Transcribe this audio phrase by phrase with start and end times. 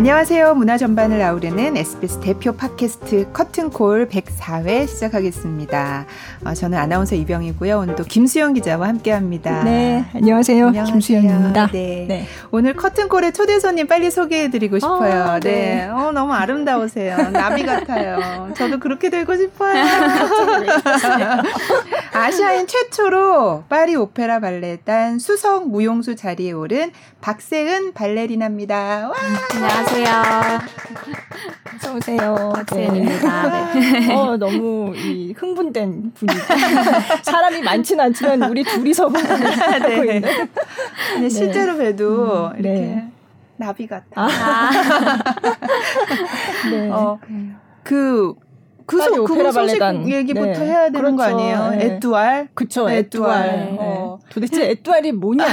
[0.00, 0.54] 안녕하세요.
[0.54, 6.06] 문화 전반을 아우르는 SBS 대표 팟캐스트 커튼콜 104회 시작하겠습니다.
[6.42, 7.80] 어, 저는 아나운서 이병이고요.
[7.80, 9.62] 오늘도 김수영 기자와 함께합니다.
[9.64, 10.68] 네, 안녕하세요.
[10.68, 10.94] 안녕하세요.
[10.94, 11.66] 김수영입니다.
[11.72, 12.06] 네.
[12.08, 12.26] 네.
[12.50, 15.34] 오늘 커튼콜의 초대 손님 빨리 소개해드리고 싶어요.
[15.34, 15.50] 어, 네.
[15.50, 15.88] 네.
[15.88, 17.18] 어, 너무 아름다우세요.
[17.32, 18.54] 나비 같아요.
[18.56, 19.84] 저도 그렇게 되고 싶어요.
[22.14, 26.90] 아시아인 최초로 파리 오페라 발레단 수석 무용수 자리에 오른
[27.20, 29.10] 박세은 발레리나입니다.
[29.10, 29.14] 와!
[29.52, 29.89] 안녕하세요.
[31.76, 32.52] 어서 오세요.
[32.54, 33.72] 박세은입니다.
[33.72, 34.00] 네.
[34.00, 34.14] 네.
[34.14, 36.40] 어, 너무 이 흥분된 분위기.
[37.22, 39.18] 사람이 많지는 않지만 우리 둘이서 하고
[39.88, 40.16] 네.
[40.16, 40.30] 있는.
[41.14, 43.12] 근데 실제로 봬도 음, 이렇게 네.
[43.56, 44.06] 나비 같아.
[44.14, 44.70] 아.
[46.70, 46.90] 네.
[46.90, 47.18] 어,
[47.82, 48.34] 그
[48.86, 50.66] 그, 그 소식 얘기부터 네.
[50.66, 51.16] 해야 되는 그렇죠.
[51.16, 51.70] 거 아니에요?
[51.70, 51.84] 네.
[51.84, 52.48] 에뚜알?
[52.54, 53.46] 그쵸, 에뚜알.
[53.46, 53.76] 네.
[53.78, 54.18] 어.
[54.30, 55.46] 도대체 에뚜알이 뭐냐?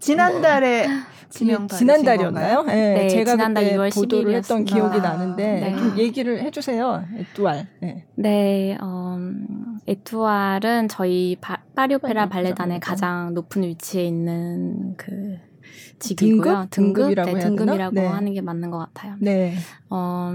[0.00, 0.88] 지난달에
[1.30, 2.62] 지난달이었나요?
[2.62, 4.36] 네, 네, 제가 지난달 2월 보도를 10일이었습니다.
[4.36, 5.76] 했던 기억이 나는데 네.
[5.76, 7.04] 좀 얘기를 해주세요.
[7.16, 7.66] 에뚜알.
[7.80, 9.18] 네, 네 어,
[9.86, 15.38] 에뚜알은 저희 바, 파리오페라 발레단의 가장 높은 위치에 있는 그
[15.98, 16.68] 직이고요.
[16.70, 17.14] 등급?
[17.14, 17.14] 등급?
[17.14, 18.06] 네, 등급이라고 네.
[18.06, 19.16] 하는 게 맞는 것 같아요.
[19.20, 19.54] 네.
[19.90, 20.32] 어,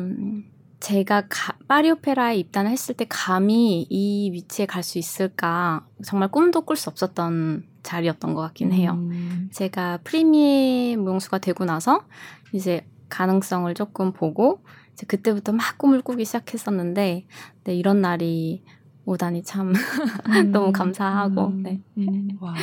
[0.79, 6.75] 제가 가, 파리오페라에 입단을 했을 때 감히 이 위치에 갈 수 있을까 정말 꿈도 꿀
[6.75, 8.93] 수 없었던 자리였던 것 같긴 해요.
[8.93, 9.49] 음.
[9.51, 12.05] 제가 프리미에 무용수가 되고 나서
[12.53, 14.61] 이제 가능성을 조금 보고
[14.93, 17.25] 이제 그때부터 막 꿈을 꾸기 시작했었는데
[17.63, 18.63] 네, 이런 날이
[19.05, 19.73] 오다니 참
[20.29, 20.51] 음.
[20.51, 21.63] 너무 감사하고 음.
[21.63, 21.81] 네.
[21.97, 22.29] 음.
[22.39, 22.53] 와.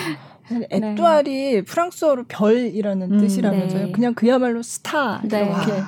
[0.51, 1.63] 에뚜알이 네.
[1.63, 3.19] 프랑스어로 별이라는 음.
[3.19, 3.87] 뜻이라면서요.
[3.87, 3.93] 네.
[3.93, 5.45] 그냥 그야말로 스타 네.
[5.45, 5.83] 이렇게 네.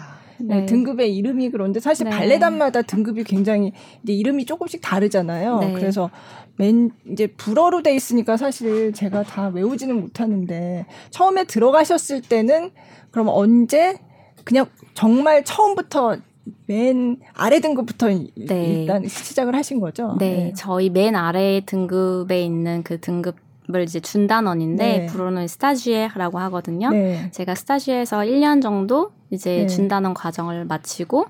[0.67, 2.11] 등급의 이름이 그런데 사실 네.
[2.11, 5.59] 발레단마다 등급이 굉장히 이제 이름이 조금씩 다르잖아요.
[5.61, 5.73] 네.
[5.73, 6.11] 그래서
[6.57, 12.71] 맨 이제 불어로 돼 있으니까 사실 제가 다 외우지는 못하는데 처음에 들어가셨을 때는
[13.11, 13.97] 그럼 언제
[14.45, 16.19] 그냥 정말 처음부터
[16.67, 18.31] 맨 아래 등급부터 네.
[18.37, 20.17] 일단 시작을 하신 거죠?
[20.19, 20.53] 네, 네.
[20.57, 23.37] 저희 맨 아래 등급에 있는 그 등급
[23.75, 25.07] 을 이제 준단원인데 네.
[25.07, 26.91] 불어는 스타지에라고 하거든요.
[26.91, 27.31] 네.
[27.31, 29.67] 제가 스타지에에서 1년 정도 이제 네.
[29.67, 31.27] 준단원 과정을 마치고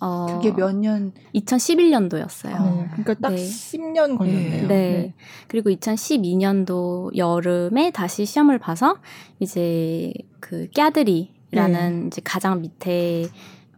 [0.00, 1.12] 어 그게 몇 년?
[1.34, 2.76] 2011년도였어요.
[2.76, 2.88] 네.
[2.90, 3.36] 그러니까 딱 네.
[3.36, 4.68] 10년 걸렸네요.
[4.68, 4.68] 네.
[4.68, 5.14] 네.
[5.48, 8.98] 그리고 2012년도 여름에 다시 시험을 봐서
[9.40, 12.06] 이제 그 깨드리라는 네.
[12.08, 13.28] 이제 가장 밑에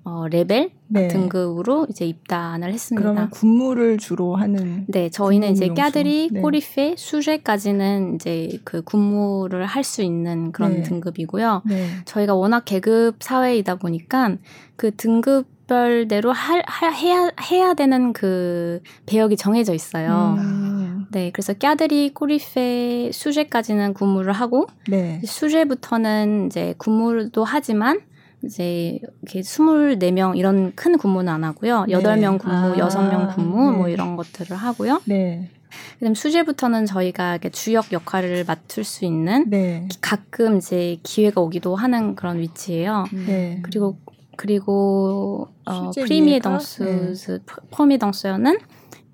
[0.09, 1.09] 어, 레벨 네.
[1.09, 3.03] 등급으로 이제 입단을 했습니다.
[3.03, 6.41] 그러면 군무를 주로 하는 네, 저희는 이제 깨들이 네.
[6.41, 10.83] 꼬리페 수제까지는 이제 그 군무를 할 수 있는 그런 네.
[10.83, 11.63] 등급이고요.
[11.65, 11.89] 네.
[12.05, 14.37] 저희가 워낙 계급 사회이다 보니까
[14.77, 20.37] 그 등급 별대로 할, 할 해야 해야 되는 그 배역이 정해져 있어요.
[20.39, 21.07] 음.
[21.11, 25.21] 네, 그래서 깨들이 꼬리페 수제까지는 군무를 하고 네.
[25.25, 28.01] 수제부터는 이제 군무도 하지만
[28.44, 31.87] 이제 이렇게 24명 이런 큰 근무는 안 하고요.
[31.87, 31.94] 네.
[31.94, 33.78] 8명 근무, 아, 6명 근무 뭐 네.
[33.78, 35.03] 뭐 이런 것들을 하고요.
[35.06, 35.50] 네.
[35.99, 39.88] 그다음 수제부터는 저희가 이렇게 주역 역할을 맡을 수 있는 네.
[40.00, 43.04] 가끔 이제 기회가 오기도 하는 그런 위치예요.
[43.27, 43.60] 네.
[43.62, 43.98] 그리고
[44.37, 47.38] 그리고 어 프리미에 덩스 네.
[47.71, 48.59] 퍼미 덩스는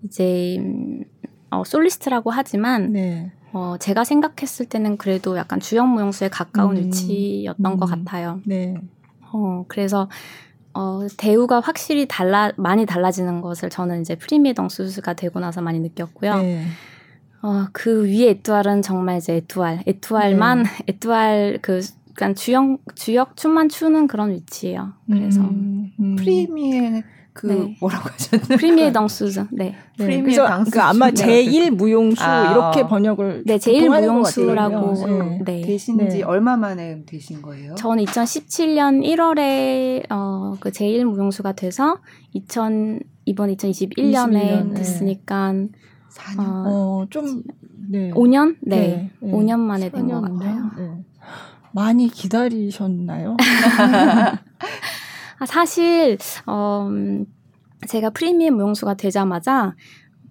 [0.05, 0.59] 이제
[1.51, 3.33] 어 솔리스트라고 하지만 네.
[3.55, 8.41] 어, 제가 생각했을 때는 그래도 약간 주역 무용수에 가까운 음, 위치였던 음, 것 같아요.
[8.45, 8.75] 네.
[9.35, 10.09] 어, 그래서
[10.73, 16.37] 어, 대우가 확실히 달라 많이 달라지는 것을 저는 이제 première danseuse가 되고 나서 많이 느꼈고요.
[16.39, 16.65] 네.
[17.43, 20.69] 어, 그 위에 étoile은 정말 이제 étoile, étoile만 네.
[20.89, 21.81] étoile 그
[22.11, 24.93] 약간 주역 주역 춤만 추는 그런 위치예요.
[25.07, 26.17] 그래서 음, 음.
[26.17, 27.03] première
[27.35, 27.77] 그 네.
[27.81, 28.57] 뭐라고 하셨나요?
[28.57, 29.47] première danseuse.
[29.51, 29.75] 네.
[29.99, 30.23] 네.
[30.23, 30.71] danseuse.
[30.71, 35.41] 그 아마 제1 무용수 아, 이렇게 번역을 네, 제1 무용수라고 네.
[35.45, 35.61] 네.
[35.63, 36.23] 되신지 네.
[36.23, 37.75] 얼마 만에 되신 거예요?
[37.75, 41.99] 저는 2017년 1월에 어, 그 제1 무용수가 돼서
[42.33, 45.53] 2000 이번 2021년에 21년, 됐으니까
[46.13, 46.39] 4년.
[46.39, 47.43] 어, 어, 좀
[47.91, 48.13] 네.
[48.13, 48.57] 5년?
[48.63, 49.11] 네.
[49.21, 49.31] 네.
[49.33, 50.71] 5년 만에 된 것 같아요.
[50.79, 51.05] 네.
[51.73, 53.37] 많이 기다리셨나요?
[55.39, 56.89] 아, 사실 어
[57.89, 59.75] 제가 프리미엄 무용수가 되자마자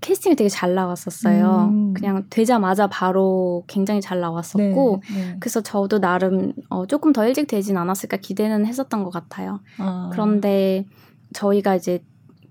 [0.04, 1.70] 캐스팅이 되게 잘 나왔었어요.
[1.72, 1.94] 음.
[1.94, 5.38] 그냥 되자마자 바로 굉장히 잘 나왔었고, 네, 네.
[5.40, 9.62] 그래서 저도 나름 어, 조금 더 일찍 되진 않았을까 기대는 했었던 것 같아요.
[9.78, 10.10] 아.
[10.12, 10.86] 그런데
[11.32, 12.04] 저희가 이제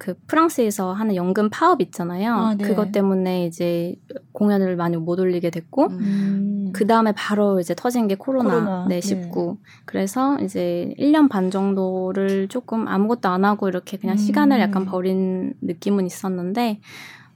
[0.02, 2.34] 그 프랑스에서 하는 연금 파업 있잖아요.
[2.34, 2.64] 아, 네.
[2.64, 3.94] 그것 때문에 이제
[4.32, 6.70] 공연을 많이 못 올리게 됐고, 음.
[6.72, 8.86] 그 다음에 바로 이제 터진 게 코로나, 코로나.
[8.88, 9.58] 네, 19.
[9.62, 9.70] 네.
[9.84, 14.18] 그래서 이제 1년 반 정도를 조금 아무것도 안 하고 이렇게 그냥 음.
[14.18, 16.80] 시간을 약간 버린 느낌은 있었는데,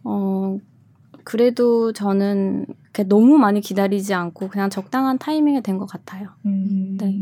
[0.02, 0.58] 어,
[1.26, 2.66] 그래도 저는
[3.08, 6.28] 너무 많이 기다리지 않고 그냥 적당한 타이밍에 된 것 같아요.
[6.46, 6.96] 음.
[7.00, 7.12] 네.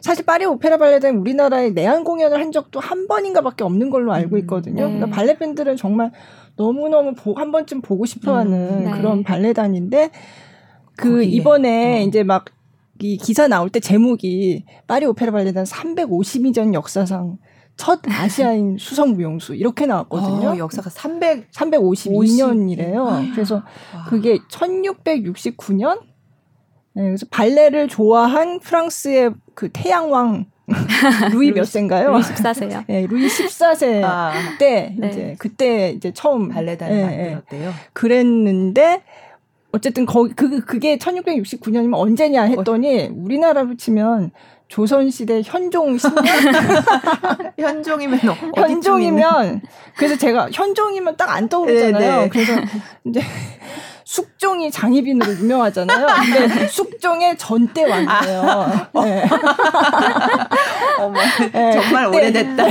[0.00, 4.40] 사실 파리 오페라 발레단 우리나라에 내한 공연을 한 적도 한 번인가밖에 없는 걸로 알고 음.
[4.40, 4.88] 있거든요.
[4.88, 4.94] 네.
[4.94, 6.10] 그러니까 발레 밴들은 정말
[6.56, 8.84] 너무 너무 한 번쯤 보고 싶어하는 음.
[8.86, 8.90] 네.
[8.90, 10.10] 그런 발레단인데
[10.96, 11.24] 그 거기에.
[11.28, 12.04] 이번에 어.
[12.04, 17.38] 이제 막이 기사 나올 때 제목이 파리 오페라 발레단 352년 역사상
[17.78, 20.50] 첫 아시아인 수성 무용수 이렇게 나왔거든요.
[20.50, 23.06] 어, 역사가 300 352년이래요.
[23.06, 23.62] 아, 그래서
[23.94, 24.04] 와.
[24.08, 26.00] 그게 1669년
[26.94, 30.46] 네, 그래서 발레를 좋아한 프랑스의 그 태양왕
[31.32, 32.10] 루이 몇 세인가요?
[32.10, 32.84] 루이 14세요.
[32.88, 35.08] 네, 루이 14세 아, 때 네.
[35.08, 37.72] 이제 그때 이제 처음 발레단을 네, 만들었대요.
[37.94, 39.02] 그랬는데
[39.72, 44.30] 어쨌든 거기 그 그게 1669년이면 언제냐 했더니 우리나라로 치면
[44.68, 46.24] 조선시대 현종 10년?
[47.58, 48.18] 현종이면
[48.56, 49.62] 현종이면
[49.96, 51.98] 그래서 제가 현종이면 딱 안 떠오르잖아요.
[52.00, 52.28] 네, 네.
[52.28, 52.52] 그래서
[53.04, 53.20] 이제
[54.04, 56.06] 숙종이 장희빈으로 유명하잖아요.
[56.32, 58.40] 근데 숙종의 전대 왕이에요.
[58.42, 59.24] 아, 네.
[60.98, 61.20] 어머,
[61.52, 62.64] 네, 정말 그때, 오래됐다.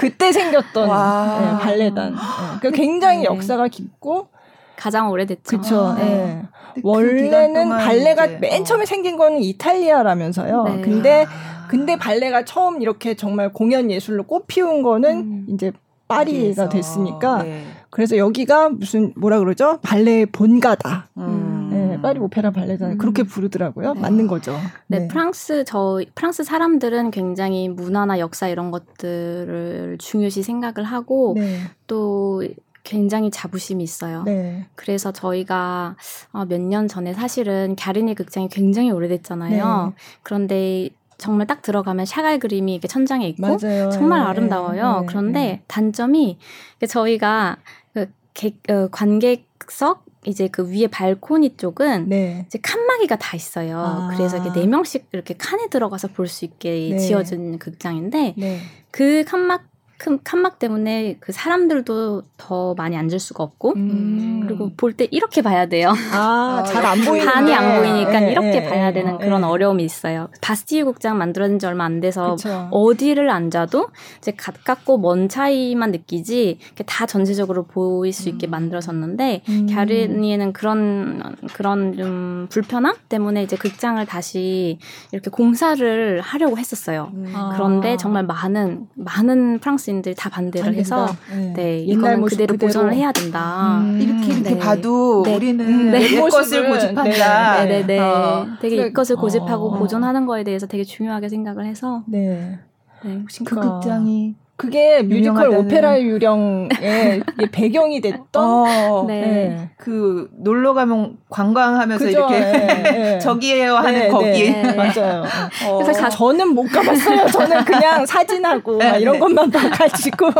[0.00, 2.12] 그때 생겼던 네, 발레단.
[2.12, 2.18] 네.
[2.60, 3.24] 그러니까 굉장히 네.
[3.24, 4.28] 역사가 깊고
[4.76, 5.42] 가장 오래됐죠.
[5.44, 5.94] 그렇죠.
[5.94, 6.42] 네.
[6.74, 8.64] 그 원래는 발레가 이제, 맨 어.
[8.64, 10.64] 처음에 생긴 거는 이탈리아라면서요.
[10.64, 10.80] 네.
[10.80, 11.66] 근데 아.
[11.68, 15.46] 근데 발레가 처음 이렇게 정말 공연 예술로 꽃피운 거는 음.
[15.48, 15.72] 이제
[16.08, 17.64] 파리가 됐으니까 네.
[17.90, 19.78] 그래서 여기가 무슨 뭐라 그러죠?
[19.82, 21.08] 발레 본가다.
[21.16, 21.68] 음.
[21.72, 22.98] 네, 파리 오페라 발레단 음.
[22.98, 23.94] 그렇게 부르더라고요.
[23.94, 24.00] 네.
[24.00, 24.52] 맞는 거죠.
[24.86, 31.60] 네, 네, 프랑스 저 프랑스 사람들은 굉장히 문화나 역사 이런 것들을 중요시 생각을 하고 네.
[31.86, 32.42] 또
[32.84, 34.22] 굉장히 자부심이 있어요.
[34.24, 34.66] 네.
[34.76, 35.96] 그래서 저희가
[36.32, 39.86] 어, 몇년 전에 사실은 갸르니 극장이 굉장히 오래됐잖아요.
[39.88, 40.02] 네.
[40.22, 43.90] 그런데 정말 딱 들어가면 샤갈 그림이 이렇게 천장에 있고 맞아요.
[43.90, 44.26] 정말 네.
[44.26, 45.00] 아름다워요.
[45.00, 45.06] 네.
[45.06, 45.62] 그런데 네.
[45.66, 46.38] 단점이
[46.86, 47.56] 저희가
[47.94, 52.44] 그 객, 어, 관객석 이제 그 위에 발코니 쪽은 네.
[52.46, 53.78] 이제 칸막이가 다 있어요.
[53.78, 54.10] 아.
[54.14, 56.98] 그래서 이렇게 네 명씩 이렇게 칸에 들어가서 볼 수 있게 네.
[56.98, 58.60] 지어진 극장인데 네.
[58.90, 59.64] 그 칸막
[60.04, 64.42] 큰 칸막 때문에 그 사람들도 더 많이 앉을 수가 없고 음.
[64.46, 65.94] 그리고 볼 때 이렇게 봐야 돼요.
[66.12, 69.24] 아, 잘 안 보이는 반이 안 보이니까 네, 이렇게 네, 봐야 되는 네.
[69.24, 70.28] 그런 어려움이 있어요.
[70.42, 72.68] 바스티유 국장 만들어진 지 얼마 안 돼서 그쵸.
[72.70, 78.50] 어디를 앉아도 이제 가깝고 먼 차이만 느끼지 다 전체적으로 보일 수 있게 음.
[78.50, 79.66] 만들어졌는데 음.
[79.72, 84.78] 갸르니에는 그런 그런 좀 불편함 때문에 이제 극장을 다시
[85.12, 87.10] 이렇게 공사를 하려고 했었어요.
[87.14, 87.32] 음.
[87.54, 92.94] 그런데 정말 많은 많은 프랑스 프랑스인들이 다 반대를 해서 네, 네 이거는 그대로, 그대로 보존을
[92.94, 93.78] 해야 된다.
[93.78, 94.00] 음.
[94.00, 94.58] 이렇게 이렇게 네.
[94.58, 95.36] 봐도 네.
[95.36, 96.00] 우리는 네.
[96.00, 97.64] 내 것을 고집한다.
[97.64, 97.98] 네, 네, 네.
[97.98, 98.46] 어.
[98.60, 98.88] 되게 그래.
[98.88, 99.78] 이 것을 고집하고 어.
[99.78, 102.58] 보존하는 거에 대해서 되게 중요하게 생각을 해서 네.
[103.04, 103.24] 네.
[103.44, 109.20] 그 극장이 그게 뮤지컬 오페라의 유령의 배경이 됐던 어, 네.
[109.20, 109.70] 네.
[109.76, 112.18] 그 놀러 가면 관광하면서 그죠?
[112.18, 113.18] 이렇게 네, 네.
[113.20, 114.74] 저기에요 하는 네, 거기 네.
[114.74, 115.24] 맞아요.
[115.66, 115.78] 어.
[115.78, 117.26] 그래서 자, 저는 못 가봤어요.
[117.26, 120.30] 저는 그냥 사진하고 이런 것만 봐가지고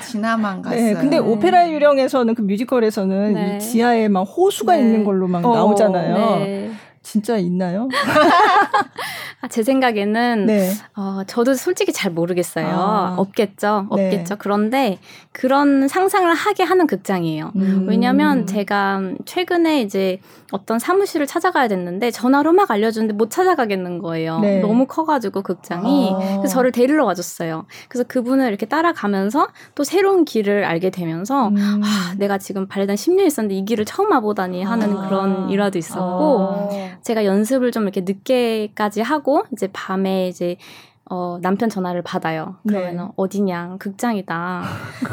[0.00, 0.94] 지나만 갔어요.
[0.94, 6.74] 근데 오페라의 유령에서는 그 뮤지컬에서는 이 지하에 막 호수가 있는 걸로 막 어, 나오잖아요.
[7.04, 7.88] 진짜 있나요?
[9.40, 10.72] 아, 제 생각에는 네.
[10.96, 12.66] 어, 저도 솔직히 잘 모르겠어요.
[12.66, 13.14] 아.
[13.18, 14.06] 없겠죠, 네.
[14.06, 14.34] 없겠죠.
[14.34, 14.38] 네.
[14.38, 14.98] 그런데
[15.32, 17.52] 그런 상상을 하게 하는 극장이에요.
[17.56, 17.86] 음.
[17.88, 20.18] 왜냐하면 제가 최근에 이제
[20.50, 24.40] 어떤 사무실을 찾아가야 됐는데 전화로 막 알려주는데 못 찾아가겠는 거예요.
[24.40, 24.60] 네.
[24.60, 26.38] 너무 커가지고 극장이 아.
[26.38, 27.66] 그래서 저를 데리러 와줬어요.
[27.88, 31.82] 그래서 그분을 이렇게 따라가면서 또 새로운 길을 알게 되면서 음.
[31.84, 35.06] 아, 내가 지금 발레단 10년 있었는데 이 길을 처음 와보다니 하는 아.
[35.06, 36.93] 그런 일화도 있었고.
[36.94, 37.00] 아.
[37.02, 40.56] 제가 연습을 좀 이렇게 늦게까지 하고 이제 밤에 이제
[41.10, 42.56] 어, 남편 전화를 받아요.
[42.66, 43.02] 그러면 네.
[43.16, 44.64] 어디냐, 극장이다.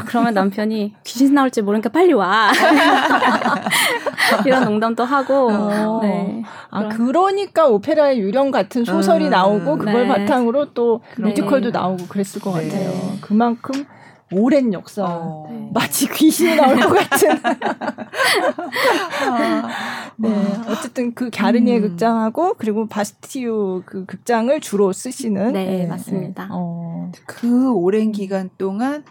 [0.06, 2.50] 그러면 남편이 귀신 나올지 모르니까 빨리 와.
[4.46, 5.50] 이런 농담도 하고.
[5.52, 6.00] 어.
[6.02, 6.42] 네.
[6.70, 10.08] 아, 그러니까 오페라의 유령 같은 소설이 음, 나오고 그걸 네.
[10.08, 12.68] 바탕으로 또 뮤지컬도 나오고 그랬을 것 네.
[12.68, 12.90] 같아요.
[13.20, 13.84] 그만큼
[14.32, 15.04] 오랜 역사.
[15.04, 15.46] 어.
[15.50, 15.70] 네.
[15.72, 17.30] 마치 귀신이 나올 것 같은.
[19.30, 19.68] 아.
[20.16, 20.28] 네.
[20.68, 21.82] 어쨌든 그 갸르니의 음.
[21.82, 25.52] 극장하고 그리고 바스티유 그 극장을 주로 쓰시는.
[25.52, 25.86] 네, 네.
[25.86, 26.48] 맞습니다.
[26.50, 27.10] 어.
[27.26, 29.04] 그 오랜 기간 동안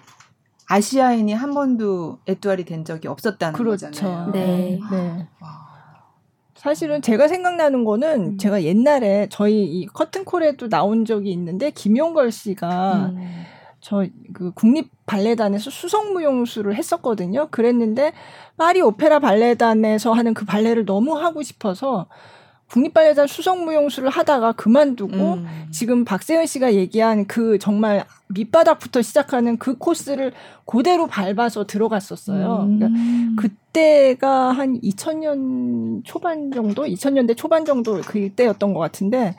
[0.67, 3.87] 아시아인이 한 번도 에뚜알이 된 적이 없었다는 그렇죠.
[3.87, 4.31] 거잖아요.
[4.31, 4.79] 네.
[4.91, 5.27] 네.
[6.55, 8.37] 사실은 제가 생각나는 거는 음.
[8.37, 13.43] 제가 옛날에 저희 이 커튼콜에도 나온 적이 있는데 김용걸 씨가 음.
[13.81, 17.47] 저 그 국립 발레단에서 수성무용수를 했었거든요.
[17.51, 18.13] 그랬는데
[18.57, 22.07] 파리 오페라 발레단에서 하는 그 발레를 너무 하고 싶어서
[22.69, 25.67] 국립발레단 수석무용수를 하다가 그만두고 음.
[25.71, 30.31] 지금 박세은 씨가 얘기한 그 정말 밑바닥부터 시작하는 그 코스를
[30.65, 32.61] 그대로 밟아서 들어갔었어요.
[32.63, 32.79] 음.
[32.79, 39.35] 그러니까 그때가 한 2000년 초반 정도, 2000년대 초반 정도 그때였던 것 같은데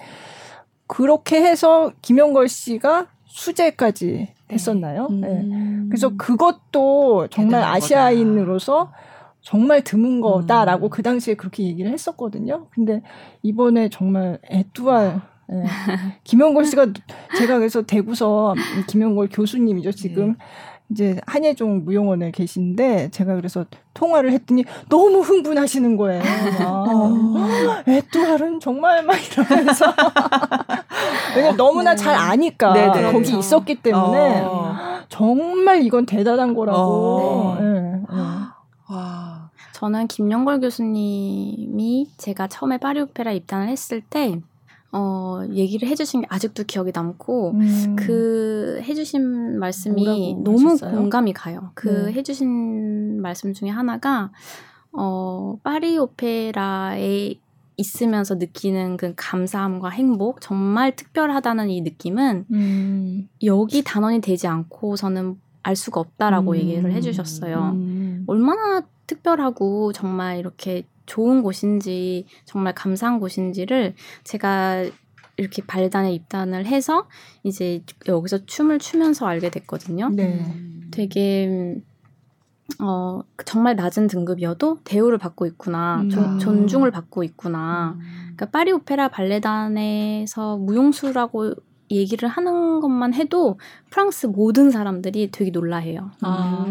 [0.87, 5.09] 그렇게 해서 김영걸 씨가 수제까지 했었나요?
[5.09, 5.43] 네.
[5.43, 5.85] 네.
[5.89, 8.93] 그래서 그것도 정말 아시아인으로서
[9.41, 10.91] 정말 드문 거다라고 음.
[10.91, 12.67] 그 당시에 그렇게 얘기를 했었거든요.
[12.71, 13.03] 근데
[13.43, 15.65] 이번에 정말 에뚜알 예.
[16.25, 16.87] 김영걸 씨가
[17.39, 18.55] 제가 그래서 대구서
[18.89, 20.35] 김영걸 교수님이죠 지금 네.
[20.93, 26.23] 이제 한예종 무용원에 계신데 제가 그래서 통화를 했더니 너무 흥분하시는 거예요.
[26.67, 27.15] 어.
[27.87, 29.87] 에뚜알은 정말 막 이러면서
[31.35, 31.97] 왜냐면 너무나 네.
[31.97, 33.01] 잘 아니까 네네.
[33.01, 33.13] 네.
[33.13, 34.77] 거기 있었기 때문에 어.
[35.09, 36.79] 정말 이건 대단한 거라고.
[36.79, 37.59] 어.
[37.59, 37.81] 네.
[37.81, 38.03] 네.
[38.89, 39.51] 와.
[39.73, 44.41] 저는 김영걸 교수님이 제가 처음에 파리 오페라 입단을 했을 때
[44.93, 47.97] 어, 얘기를 해주신 게 아직도 기억에 남고, 음.
[47.97, 50.97] 그 해주신 말씀이 너무 하셨어요?
[50.97, 51.71] 공감이 가요.
[51.75, 52.13] 그 네.
[52.13, 54.31] 해주신 말씀 중에 하나가,
[54.93, 57.35] 어, 파리 오페라에
[57.79, 63.29] 있으면서 느끼는 그 감사함과 행복, 정말 특별하다는 이 느낌은, 음.
[63.45, 66.57] 여기 단원이 되지 않고서는 알 수가 없다라고 음.
[66.57, 67.71] 얘기를 해주셨어요.
[67.75, 68.25] 음.
[68.27, 73.95] 얼마나 특별하고 정말 이렇게 좋은 곳인지 정말 감사한 곳인지를
[74.25, 74.85] 제가
[75.37, 77.09] 이렇게 발레단에 입단을 해서
[77.43, 80.11] 이제 여기서 춤을 추면서 알게 됐거든요.
[80.11, 80.45] 네.
[80.91, 81.81] 되게
[82.81, 86.11] 어 정말 낮은 등급이어도 대우를 받고 있구나, 음.
[86.11, 87.97] 존, 존중을 받고 있구나.
[87.97, 88.01] 음.
[88.23, 91.55] 그러니까 파리 오페라 발레단에서 무용수라고
[91.91, 93.59] 얘기를 하는 것만 해도
[93.91, 96.11] 프랑스 모든 사람들이 되게 놀라해요.
[96.23, 96.65] 아.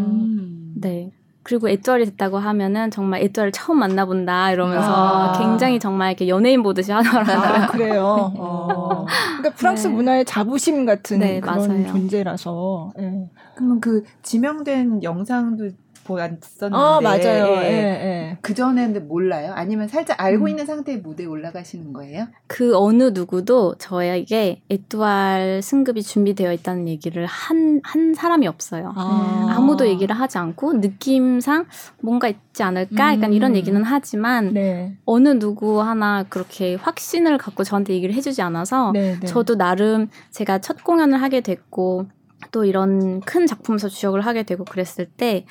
[0.76, 1.12] 네.
[1.44, 5.40] 그리고 étoile이 됐다고 하면은 정말 étoile을 처음 만나본다 이러면서 아.
[5.40, 7.36] 굉장히 정말 이렇게 연예인 보듯이 하더라고요.
[7.36, 8.32] 아, 그래요.
[8.38, 9.06] 어.
[9.38, 9.94] 그러니까 프랑스 네.
[9.94, 11.88] 문화의 자부심 같은 네, 그런 맞아요.
[11.88, 12.92] 존재라서.
[12.98, 13.30] 네.
[13.56, 15.70] 그러면 그 지명된 영상도
[16.04, 17.58] 보았었는데 아 맞아요.
[17.64, 18.38] 예, 예.
[18.42, 19.54] 그 전에는 몰라요?
[19.56, 20.50] 아니면 살짝 알고 음.
[20.50, 22.28] 있는 상태에 무대에 올라가시는 거예요?
[22.48, 28.94] 그 어느 누구도 저에게 에뚜알 승급이 준비되어 있다는 얘기를 한 한 사람이 없어요.
[28.96, 29.60] 아.
[29.62, 31.66] 무도 얘기를 하지 않고 느낌상
[32.02, 33.14] 뭔가 있지 않을까?
[33.14, 33.34] 약간 음.
[33.34, 34.96] 이런 얘기는 하지만 네.
[35.06, 39.28] 어느 누구 하나 그렇게 확신을 갖고 저한테 얘기를 해주지 않아서 네, 네.
[39.28, 42.08] 저도 나름 제가 첫 공연을 하게 됐고
[42.52, 45.46] 또 이런 큰 작품에서 주역을 하게 되고 그랬을 때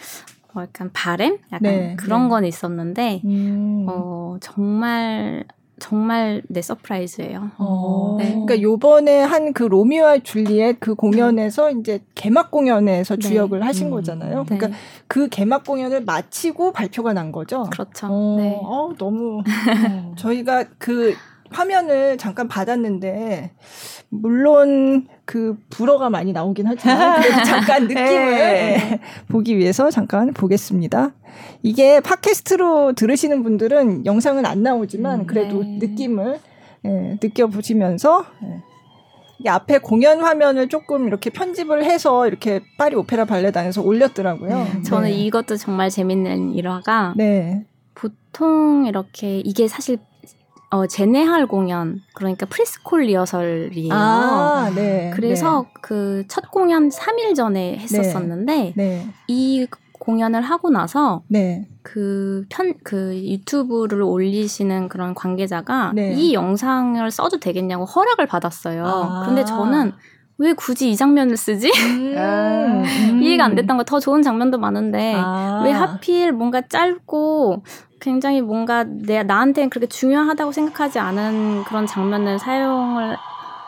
[0.55, 2.29] 어, 약간 바램 약간 네, 그런 네.
[2.29, 3.87] 건 있었는데 음.
[3.89, 5.45] 어 정말
[5.79, 7.53] 정말 네 surprise예요.
[7.59, 8.17] 어.
[8.19, 8.31] 네.
[8.33, 11.81] 그러니까 요번에 한 그 로미오와 줄리엣 그 공연에서 네.
[11.81, 13.29] 이제 개막 공연에서 네.
[13.29, 13.91] 주역을 하신 음.
[13.93, 14.45] 거잖아요.
[14.45, 14.75] 그러니까 네.
[15.09, 17.65] 그 개막 공연을 마치고 발표가 난 거죠.
[17.71, 18.07] 그렇죠.
[18.11, 18.61] 어, 네.
[18.63, 19.43] 어, 너무
[20.17, 21.15] 저희가 그
[21.51, 23.53] 화면을 잠깐 받았는데
[24.09, 29.01] 물론 그 불어가 많이 나오긴 하지만 잠깐 느낌을 네.
[29.29, 31.13] 보기 위해서 잠깐 보겠습니다.
[31.63, 35.79] 이게 팟캐스트로 들으시는 분들은 영상은 안 나오지만 음, 그래도 네.
[35.81, 36.39] 느낌을
[36.87, 38.63] 예, 느껴보시면서 예.
[39.45, 44.55] 이 앞에 공연 화면을 조금 이렇게 편집을 해서 이렇게 파리 오페라 발레단에서 올렸더라고요.
[44.55, 45.15] 음, 저는 네.
[45.17, 47.65] 이것도 정말 재밌는 일화가 네.
[47.95, 49.99] 보통 이렇게 이게 사실
[50.71, 53.93] 어, 제네할 공연, 그러니까 프리스콜 리허설이에요.
[53.93, 55.11] 아, 네.
[55.15, 55.73] 그래서 네.
[55.81, 58.73] 그첫 공연 3일 전에 했었었는데, 네.
[58.77, 59.07] 네.
[59.27, 59.67] 이
[59.99, 61.67] 공연을 하고 나서, 네.
[61.83, 66.15] 그 편, 그 유튜브를 올리시는 그런 관계자가 네.
[66.15, 68.85] 이 영상을 써도 되겠냐고 허락을 받았어요.
[68.87, 69.27] 아.
[69.27, 69.93] 근데 저는
[70.39, 71.71] 왜 굳이 이 장면을 쓰지?
[71.71, 72.15] 음.
[72.17, 72.83] 음.
[73.23, 75.63] 이해가 안 됐던 거 더 좋은 장면도 많은데 아.
[75.65, 77.63] 왜 하필 뭔가 짧고
[78.01, 83.17] 굉장히 뭔가 내 나한테는 그렇게 중요하다고 생각하지 않은 그런 장면을 사용을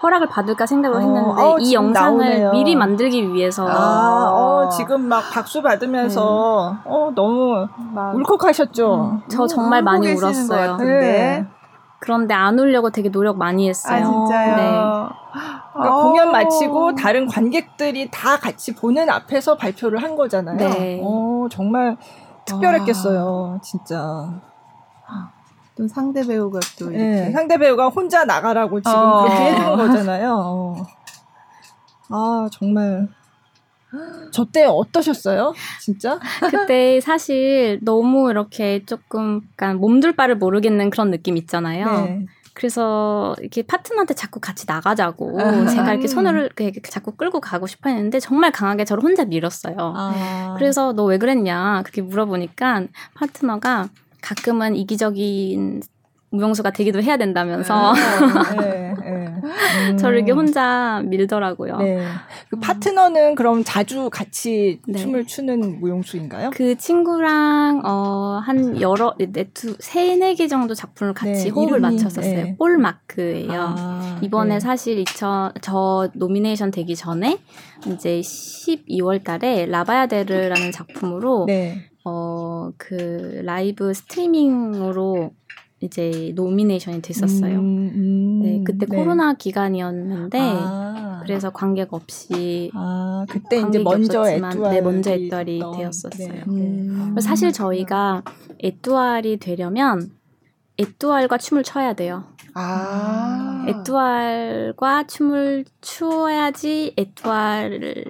[0.03, 2.51] 허락을 받을까 생각을 어, 했는데 어, 이 영상을 나오네요.
[2.53, 6.91] 미리 만들기 위해서 아, 어, 지금 막 박수 받으면서 네.
[6.91, 8.95] 어 너무 막, 울컥하셨죠.
[8.95, 10.77] 음, 저 정말 많이 울었어요.
[10.79, 11.47] 네.
[12.01, 14.03] 그런데 안 울려고 되게 노력 많이 했어요.
[14.03, 14.57] 아, 진짜요?
[14.57, 15.23] 네.
[15.73, 20.57] 그러니까 공연 마치고 다른 관객들이 다 같이 보는 앞에서 발표를 한 거잖아요.
[20.57, 21.01] 네.
[21.05, 21.97] 어, 정말
[22.45, 23.61] 특별했겠어요, 아.
[23.63, 24.41] 진짜.
[25.75, 29.23] 또 상대 배우가 또 네, 이렇게 네, 상대 배우가 혼자 나가라고 지금 어.
[29.25, 30.35] 그렇게 해주는 거잖아요.
[30.35, 30.87] 어.
[32.11, 33.09] 아 정말
[34.33, 35.53] 저 때 어떠셨어요?
[35.81, 36.19] 진짜?
[36.51, 41.87] 그때 사실 너무 이렇게 조금 약간 몸둘 바를 모르겠는 그런 느낌 있잖아요.
[41.87, 42.27] 네.
[42.55, 45.67] 그래서 이렇게 파트너한테 자꾸 같이 나가자고 아.
[45.67, 49.77] 제가 이렇게 손을 이렇게 자꾸 끌고 가고 싶어 했는데 정말 강하게 저를 혼자 밀었어요.
[49.79, 50.55] 아.
[50.59, 53.89] 그래서 너 왜 그랬냐 그렇게 물어보니까 파트너가
[54.21, 55.83] 가끔은 이기적인
[56.33, 57.93] 무용수가 되기도 해야 된다면서
[58.59, 59.43] 네, 네, 음.
[59.99, 61.77] 저를 이렇게 혼자 밀더라고요.
[61.77, 62.05] 네.
[62.49, 64.99] 그 파트너는 그럼 자주 같이 네.
[64.99, 66.51] 춤을 추는 무용수인가요?
[66.55, 72.35] 그 친구랑 어, 한 여러 네두 세네 개 정도 작품을 같이 네, 호흡을 이름이, 맞췄었어요.
[72.35, 72.57] 네.
[72.57, 73.53] 폴 마르크예요.
[73.53, 74.61] 아, 이번에 네.
[74.61, 77.39] 사실 2000, 저 nomination 되기 전에
[77.87, 81.91] 이제 12월 달에 La Bayadère라는 작품으로 네.
[82.05, 85.31] 어, 그 live streaming으로
[85.83, 87.59] 이제 nomination이 됐었어요.
[87.59, 88.97] 음, 음, 네, 그때 네.
[88.97, 91.21] 코로나 기간이었는데 아.
[91.23, 96.33] 그래서 관객 없이 아, 그때 이제 먼저 étoile 네, 먼저 étoile이 되었었어요.
[96.33, 97.17] 네, 음.
[97.21, 98.23] 사실 저희가
[98.61, 100.11] étoile이 되려면
[100.79, 102.25] étoile과 춤을 춰야 돼요.
[102.55, 103.65] 아.
[103.69, 108.05] étoile과 춤을 추어야지 étoile이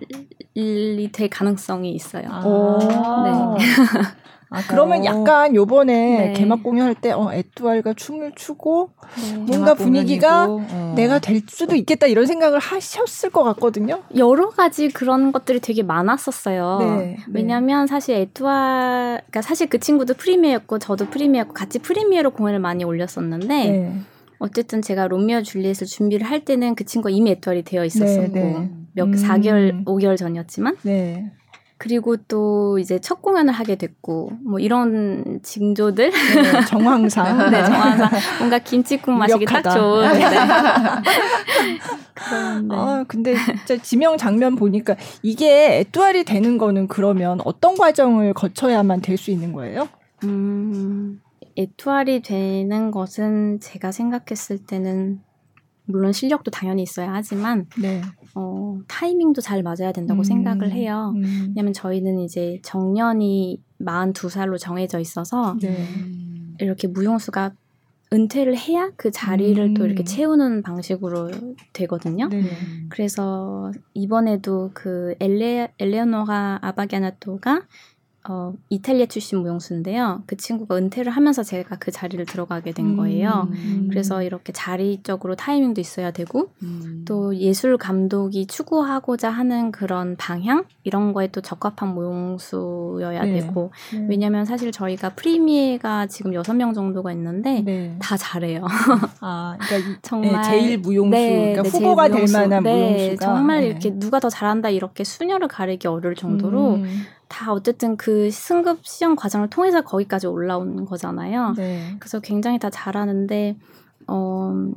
[1.13, 2.25] 될 가능성이 있어요.
[2.29, 3.57] 아.
[3.59, 3.65] 네.
[4.53, 5.05] 아, 그러면 어.
[5.05, 6.33] 약간 요번에 네.
[6.35, 9.37] 개막 공연할 때, 어, 에뚜알과 춤을 추고, 네.
[9.39, 10.93] 뭔가 분위기가 어.
[10.95, 14.03] 내가 될 수도 있겠다 이런 생각을 하셨을 것 같거든요?
[14.17, 16.79] 여러 가지 그런 것들이 되게 많았었어요.
[16.81, 16.87] 네.
[16.87, 17.17] 네.
[17.33, 23.47] 왜냐면 사실 에뚜알, 그러니까 사실 그 친구도 프리미어였고, 저도 프리미어였고, 같이 프리미어로 공연을 많이 올렸었는데,
[23.49, 23.97] 네.
[24.39, 29.05] 어쨌든 제가 로미오 줄리엣을 준비를 할 때는 그 친구가 이미 에뚜알이 되어 있었었고, 네, 몇,
[29.05, 29.13] 음.
[29.15, 30.77] 4개월, 5개월 전이었지만,
[31.83, 38.09] 그리고 또 이제 첫 공연을 하게 됐고 뭐 이런 징조들 네, 정황상 네 정황상
[38.39, 40.21] 뭔가 김치국 마시기 딱 좋은 네.
[42.15, 43.35] 그런데 아 근데
[43.67, 49.53] 진짜 지명 장면 보니까 이게 에뚜알이 되는 거는 그러면 어떤 과정을 거쳐야만 될 수 있는
[49.53, 49.89] 거예요?
[50.23, 51.21] 음
[51.57, 55.21] 에뚜알이 되는 것은 제가 생각했을 때는
[55.87, 58.03] 물론 실력도 당연히 있어야 하지만 네.
[58.35, 61.13] 어, 타이밍도 잘 맞아야 된다고 음, 생각을 해요.
[61.17, 61.53] 음.
[61.55, 65.87] 왜냐면 저희는 이제 정년이 42살로 정해져 있어서 네.
[66.61, 67.53] 이렇게 무용수가
[68.13, 69.75] 은퇴를 해야 그 자리를 음.
[69.75, 70.05] 또 이렇게 음.
[70.05, 71.31] 채우는 방식으로
[71.73, 72.29] 되거든요.
[72.29, 72.43] 네.
[72.91, 77.63] 그래서 이번에도 그 엘레 엘레오노가 아바기아나토가
[78.29, 80.23] 어, 이탈리아 출신 무용수인데요.
[80.27, 83.49] 그 친구가 은퇴를 하면서 제가 그 자리를 들어가게 된 거예요.
[83.51, 83.89] 음.
[83.91, 87.05] 그래서 이렇게 자리적으로 타이밍도 있어야 되고, 음.
[87.05, 90.65] 또 예술 감독이 추구하고자 하는 그런 방향?
[90.85, 93.41] 이런 거에 또 적합한 무용수여야 네.
[93.41, 94.07] 되고, 네.
[94.09, 97.97] 왜냐면 사실 저희가 프리미에가 지금 여섯 명 정도가 있는데, 네.
[97.99, 98.65] 다 잘해요.
[99.21, 100.43] 아, 그러니까 정말.
[100.43, 101.11] 네, 제일 무용수.
[101.11, 102.33] 네, 그러니까 네, 후보가 무용수.
[102.35, 103.17] 될 만한 무용수가.
[103.27, 107.03] 정말 이렇게 누가 더 잘한다 이렇게 수녀를 가리기 어려울 정도로, 음.
[107.33, 111.55] 다 어쨌든 그 승급 시험 과정을 통해서 거기까지 올라온 거잖아요.
[111.57, 111.97] 네.
[111.99, 113.57] 그래서 굉장히 다 잘하는데
[114.07, 114.71] 어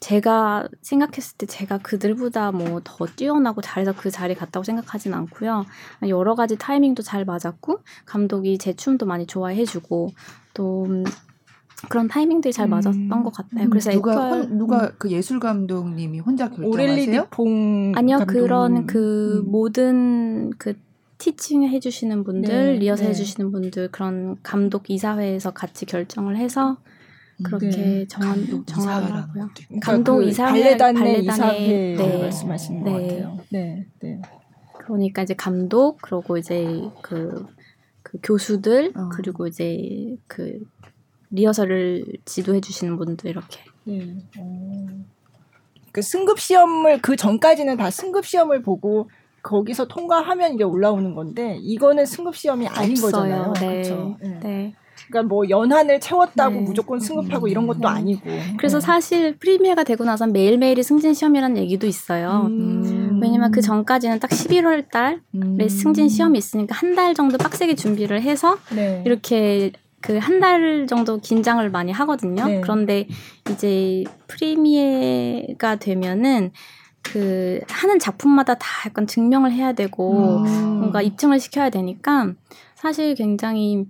[0.00, 5.64] 제가 생각했을 때 제가 그들보다 뭐 더 뛰어나고 잘해서 그 자리에 갔다고 생각하진 않고요.
[6.08, 10.10] 여러 가지 타이밍도 잘 맞았고 감독이 제 춤도 많이 좋아해주고
[10.54, 10.86] 또
[11.88, 13.22] 그런 타이밍들이 잘 맞았던 음.
[13.24, 13.68] 것 같아요.
[13.68, 14.90] 그래서 누가 에콰, 혼, 누가 음.
[14.98, 16.72] 그 예술 감독님이 혼자 결정하세요?
[16.72, 19.50] 오렐리 디퐁 아니요 그런 그 음.
[19.50, 20.74] 모든 그
[21.22, 23.10] 티칭 해주시는 분들, 네, 리허설 네.
[23.10, 26.78] 해주시는 분들 그런 감독 이사회에서 같이 결정을 해서
[27.44, 28.06] 그렇게 네.
[28.08, 29.50] 정한 정하더라고요.
[29.80, 32.18] 감독 그 이사회 발레단의 이사회 네.
[32.22, 32.92] 말씀하시는 네.
[32.92, 33.38] 것 같아요.
[33.50, 34.20] 네, 네.
[34.80, 36.66] 그러니까 이제 감독 그리고 이제
[37.02, 37.46] 그,
[38.02, 39.08] 그 교수들 어.
[39.12, 40.58] 그리고 이제 그
[41.30, 43.60] 리허설을 지도해 주시는 분들 이렇게.
[43.84, 44.18] 네.
[44.40, 44.86] 어.
[45.92, 49.08] 그 승급 시험을 그 전까지는 다 승급 시험을 보고
[49.42, 53.10] 거기서 통과하면 이제 올라오는 건데 이거는 승급 시험이 아닌 없어요.
[53.12, 53.52] 거잖아요.
[53.54, 53.68] 네.
[53.72, 54.16] 그렇죠.
[54.22, 54.38] 네.
[54.42, 54.74] 네.
[55.08, 56.60] 그러니까 뭐 연한을 채웠다고 네.
[56.60, 57.86] 무조건 승급하고 이런 것도 네.
[57.88, 58.30] 아니고.
[58.56, 58.86] 그래서 네.
[58.86, 62.46] 사실 프리미어가 되고 나서 매일매일이 승진 시험이라는 얘기도 있어요.
[62.46, 63.18] 음.
[63.20, 65.58] 왜냐면 그 전까지는 딱 11월 달에 음.
[65.68, 69.02] 승진 시험이 있으니까 한 달 정도 빡세게 준비를 해서 네.
[69.04, 72.44] 이렇게 그 한 달 정도 긴장을 많이 하거든요.
[72.46, 72.60] 네.
[72.60, 73.06] 그런데
[73.50, 76.52] 이제 프리미어가 되면은
[77.02, 80.78] 그 하는 작품마다 다 약간 증명을 해야 되고 음.
[80.78, 82.32] 뭔가 입증을 시켜야 되니까
[82.74, 83.86] 사실 굉장히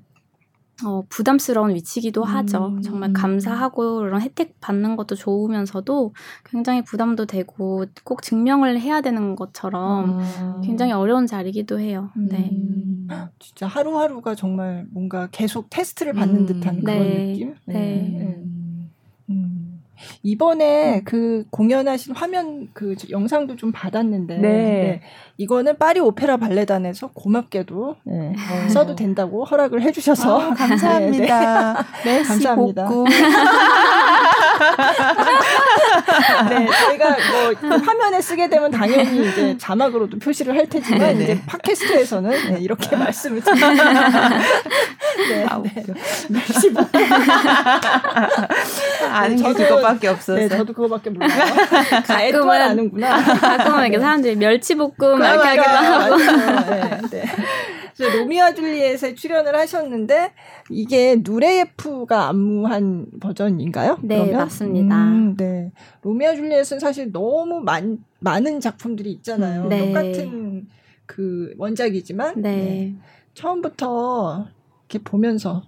[0.84, 2.68] 어, 부담스러운 위치기도 하죠.
[2.68, 2.82] 음.
[2.82, 6.12] 정말 감사하고 이런 혜택 받는 것도 좋으면서도
[6.44, 10.60] 굉장히 부담도 되고 꼭 증명을 해야 되는 것처럼 음.
[10.64, 12.10] 굉장히 어려운 자리기도 해요.
[12.16, 12.50] 네.
[12.52, 13.06] 음.
[13.38, 16.46] 진짜 하루하루가 정말 뭔가 계속 테스트를 받는 음.
[16.46, 17.26] 듯한 그런 네.
[17.32, 17.54] 느낌?
[17.66, 17.74] 네.
[17.74, 18.41] 네.
[20.22, 21.04] 이번에 음.
[21.04, 24.48] 그 공연하신 화면 그 영상도 좀 받았는데 네.
[24.48, 25.02] 네.
[25.36, 28.32] 이거는 파리 오페라 발레단에서 고맙게도 네.
[28.32, 28.68] 어.
[28.68, 31.72] 써도 된다고 허락을 해주셔서 아, 감사합니다.
[32.04, 32.88] 네, 네 감사합니다.
[36.48, 37.16] 네, 저희가
[37.60, 41.24] 뭐그 화면에 쓰게 되면 당연히 이제 자막으로도 표시를 할 테지만 네.
[41.24, 44.30] 이제 팟캐스트에서는 네, 이렇게 말씀을 드립니다.
[45.28, 45.84] 네, 아, 네.
[49.10, 50.34] 아는 게 그거밖에 없어서.
[50.38, 51.30] 네, 저도 그거밖에 몰라요.
[52.06, 53.22] 가끔은 아는구나.
[53.22, 56.16] 가끔은 이렇게 사람들이 멸치볶음 이렇게 하기도 하고.
[56.70, 57.24] 네, 네.
[57.98, 60.32] 로미와 줄리엣에 출연을 하셨는데
[60.70, 63.98] 이게 누레예프가 안무한 버전인가요?
[64.02, 64.36] 네, 그러면?
[64.38, 64.96] 맞습니다.
[64.96, 65.70] 음, 네.
[66.02, 69.66] 로미와 줄리엣은 사실 너무 많, 많은 작품들이 있잖아요.
[69.68, 69.86] 네.
[69.86, 70.66] 똑같은
[71.06, 72.56] 그 원작이지만 네.
[72.56, 72.94] 네.
[73.34, 74.46] 처음부터
[74.92, 75.62] 이렇게 보면서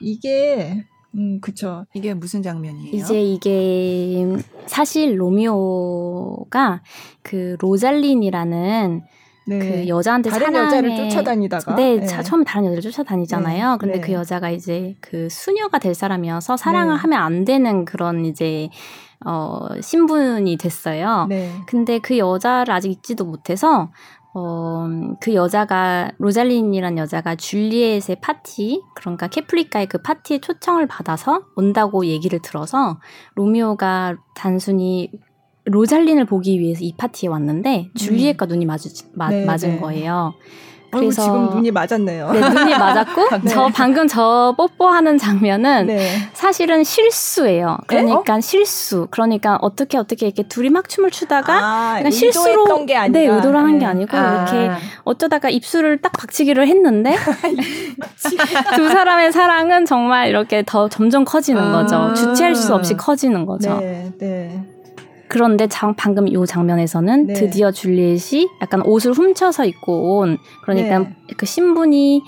[0.00, 1.86] 이게 음, 그쵸.
[1.94, 2.94] 이게 무슨 장면이에요?
[2.94, 4.26] 이제 이게
[4.66, 6.82] 사실 로미오가
[7.22, 9.02] 그 로잘린이라는
[9.46, 9.58] 네.
[9.58, 10.66] 그 여자한테 다른 사랑에...
[10.66, 12.06] 여자를 쫓아다니다가 네, 네.
[12.06, 13.72] 처음에 다른 여자를 쫓아다니잖아요.
[13.72, 13.78] 네.
[13.78, 14.00] 근데 네.
[14.00, 17.00] 그 여자가 이제 그 수녀가 될 사람이어서 사랑을 네.
[17.00, 18.68] 하면 안 되는 그런 이제
[19.24, 21.26] 어 신분이 됐어요.
[21.28, 21.52] 네.
[21.66, 23.90] 근데 그 여자를 아직 잊지도 못해서
[24.32, 24.86] 어,
[25.20, 33.00] 그 여자가, 로잘린이란 여자가 줄리엣의 파티, 그러니까 캐플릿가의 그 파티에 초청을 받아서 온다고 얘기를 들어서
[33.34, 35.10] 로미오가 단순히
[35.64, 38.48] 로잘린을 보기 위해서 이 파티에 왔는데 줄리엣과 음.
[38.48, 39.80] 눈이 마주, 마, 네, 맞은 네.
[39.80, 40.34] 거예요.
[40.90, 42.32] 그래서 지금 눈이 맞았네요.
[42.32, 43.50] 네, 눈이 맞았고 네.
[43.50, 46.10] 저 방금 저 뽀뽀하는 장면은 네.
[46.32, 47.78] 사실은 실수예요.
[47.86, 48.40] 그러니까 어?
[48.40, 49.06] 실수.
[49.10, 53.80] 그러니까 어떻게 어떻게 이렇게 둘이 막 춤을 추다가 아, 그러니까 실수로 게 네, 의도를 한게
[53.80, 53.86] 네.
[53.86, 54.48] 아니고 아.
[54.48, 54.70] 이렇게
[55.04, 57.14] 어쩌다가 입술을 딱 박치기를 했는데
[58.74, 61.72] 두 사람의 사랑은 정말 이렇게 더 점점 커지는 아.
[61.72, 62.14] 거죠.
[62.14, 63.78] 주체할 수 없이 커지는 거죠.
[63.78, 64.39] 네, 네.
[65.30, 67.32] 그런데 장, 방금 요 장면에서는 네.
[67.34, 71.16] 드디어 줄리엣이 약간 옷을 훔쳐서 입고 온 그러니까 네.
[71.36, 72.22] 그 신분이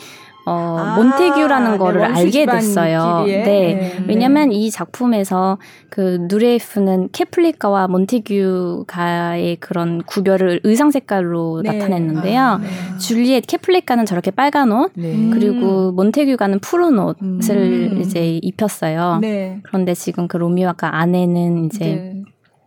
[0.44, 3.24] 어, 아, 몬테규라는 네, 거를 네, 알게 됐어요.
[3.26, 3.42] 네.
[3.42, 4.04] 네.
[4.08, 11.72] 왜냐면 이 작품에서 그 누레이프는 케플리카와 몬테규가의 그런 구별을 의상 색깔로 네.
[11.72, 12.40] 나타냈는데요.
[12.40, 12.68] 아, 네.
[12.98, 15.30] 줄리엣 케플리카는 저렇게 빨간 옷, 네.
[15.32, 18.00] 그리고 몬테규가는 푸른 옷을 음.
[18.00, 19.20] 이제 입혔어요.
[19.62, 22.21] 그런데 지금 그 로미오가 아내는 이제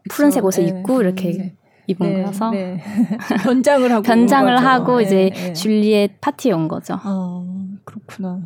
[0.10, 0.70] 푸른색 옷을 네.
[0.70, 1.56] 입고 이렇게 네.
[1.88, 2.22] 입은 네.
[2.22, 2.82] 거라서 네.
[3.44, 5.54] 변장을 하고 변장을 하고 이제 네.
[5.54, 6.98] 줄리엣 파티에 온 거죠.
[7.02, 7.46] 아,
[7.84, 8.42] 그렇구나.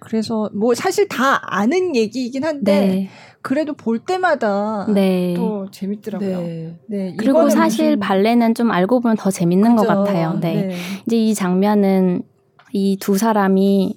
[0.00, 3.08] 그래서 뭐 사실 다 아는 얘기이긴 한데 네.
[3.40, 5.34] 그래도 볼 때마다 네.
[5.36, 6.40] 또 재밌더라고요.
[6.40, 6.78] 네.
[6.88, 7.14] 네.
[7.18, 8.00] 그리고 사실 무슨...
[8.00, 9.88] 발레는 좀 알고 보면 더 재밌는 그죠.
[9.88, 10.38] 것 같아요.
[10.40, 10.66] 네.
[10.68, 10.74] 네.
[11.06, 12.22] 이제 이 장면은
[12.72, 13.96] 이 두 사람이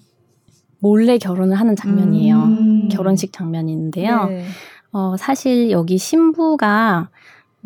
[0.80, 2.36] 몰래 결혼을 하는 장면이에요.
[2.36, 2.90] 음.
[2.90, 4.30] 결혼식 장면인데요.
[4.94, 5.00] 네.
[5.00, 7.10] 어, 사실 여기 신부가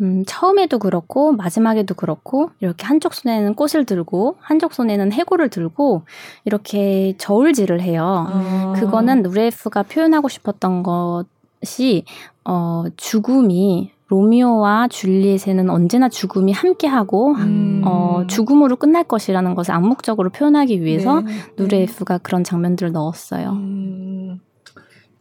[0.00, 6.02] 음, 처음에도 그렇고 마지막에도 그렇고 이렇게 한쪽 손에는 꽃을 들고 한쪽 손에는 해골을 들고
[6.44, 8.26] 이렇게 저울질을 해요.
[8.28, 8.72] 아.
[8.76, 12.04] 그거는 누레프가 표현하고 싶었던 것이
[12.44, 17.82] 어, 죽음이 로미오와 줄리엣에는 언제나 죽음이 함께하고 음.
[17.86, 21.32] 어, 죽음으로 끝날 것이라는 것을 암묵적으로 표현하기 위해서 네.
[21.56, 23.52] 누레프가 그런 장면들을 넣었어요.
[23.52, 24.40] 음.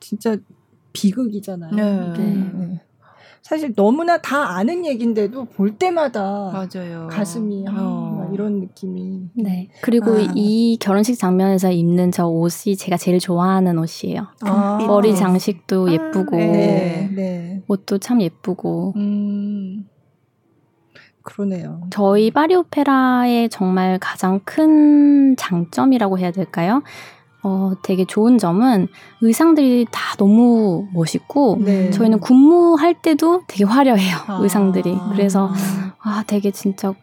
[0.01, 0.35] 진짜
[0.93, 1.75] 비극이잖아요.
[1.75, 2.17] 네.
[2.17, 2.82] 네.
[3.41, 7.08] 사실 너무나 다 아는 얘긴데도 볼 때마다 맞아요.
[7.12, 8.30] 가슴이 어.
[8.34, 9.30] 이런 느낌이.
[9.34, 9.69] 네.
[9.82, 10.32] 그리고 아.
[10.36, 14.27] 이 결혼식 장면에서 입는 저 옷이 제가 제일 좋아하는 옷이에요.
[14.41, 14.77] 아.
[14.86, 15.91] 머리 장식도 아.
[15.91, 17.10] 예쁘고 네.
[17.13, 17.63] 네.
[17.67, 18.93] 옷도 참 예쁘고.
[18.95, 19.88] 음.
[21.23, 21.82] 그러네요.
[21.91, 26.84] 저희 파리 오페라의 정말 가장 큰 장점이라고 해야 될까요?
[27.43, 28.88] 어, 되게 좋은 점은
[29.21, 31.89] 의상들이 다 너무 멋있고 네.
[31.89, 34.39] 저희는 군무할 때도 되게 화려해요 아.
[34.41, 35.51] 의상들이 그래서
[35.99, 36.93] 아 되게 진짜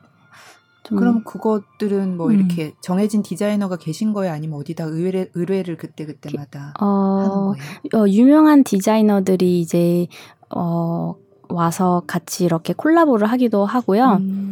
[0.84, 2.32] 그럼 그것들은 뭐 음.
[2.32, 8.04] 이렇게 정해진 디자이너가 계신 거예요 아니면 어디다 의뢰, 의뢰를 그때 그때마다 어, 하는 거예요?
[8.04, 10.06] 어, 유명한 디자이너들이 이제
[10.48, 11.14] 어
[11.50, 14.18] 와서 같이 이렇게 콜라보를 하기도 하고요.
[14.20, 14.47] 음.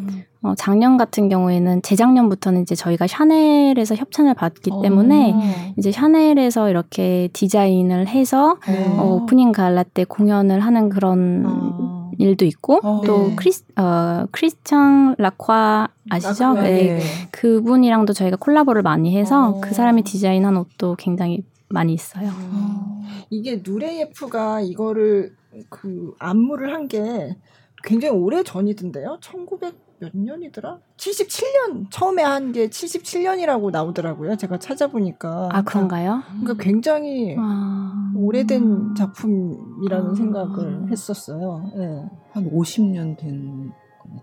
[0.46, 4.74] 어, 작년 같은 경우에는 재작년부터는 이제 저희가 샤넬에서 협찬을 받기 오.
[4.76, 4.82] 어.
[4.82, 5.34] 때문에
[5.76, 8.58] 이제 샤넬에서 이렇게 디자인을 해서
[8.96, 12.10] 어, opening gala 때 공연을 하는 그런 어.
[12.18, 13.02] 일도 있고 어.
[13.04, 13.36] 또 네.
[13.36, 16.54] 크리스 어 크리스찬 라크루아 아시죠?
[16.54, 16.98] 네.
[16.98, 17.00] 네.
[17.32, 19.60] 그분이랑도 저희가 콜라보를 많이 해서 어.
[19.60, 22.28] 그 사람이 디자인한 옷도 굉장히 많이 있어요.
[22.28, 23.02] 음.
[23.30, 25.34] 이게 누레예프가 이거를
[25.68, 27.36] 그 안무를 한 게
[27.82, 29.18] 굉장히 오래 전이던데요.
[29.20, 30.78] 1900 몇 년이더라?
[30.96, 34.36] 77년 처음에 한 게 77년이라고 나오더라고요.
[34.36, 35.48] 제가 찾아보니까.
[35.52, 36.22] 아 그런가요?
[36.40, 38.12] 그러니까 굉장히 아...
[38.16, 40.14] 오래된 작품이라는 아...
[40.14, 41.70] 생각을 했었어요.
[41.76, 42.04] 네.
[42.32, 43.72] 한 50년 된.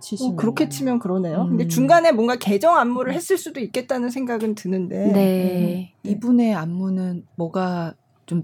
[0.01, 0.31] 70년.
[0.31, 1.41] 어, 그렇게 치면 그러네요.
[1.41, 1.49] 음.
[1.49, 5.11] 근데 중간에 뭔가 개정 안무를 했을 수도 있겠다는 생각은 드는데.
[5.11, 5.93] 네.
[6.05, 6.09] 음.
[6.09, 7.93] 이분의 안무는 뭐가
[8.25, 8.43] 좀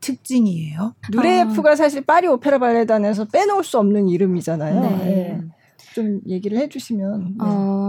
[0.00, 0.94] 특징이에요?
[1.12, 1.76] 누레예프가 아.
[1.76, 4.80] 사실 파리 오페라 발레단에서 빼놓을 수 없는 이름이잖아요.
[4.80, 4.88] 네.
[5.04, 5.40] 네.
[5.94, 7.20] 좀 얘기를 해주시면.
[7.20, 7.34] 네.
[7.40, 7.88] 어,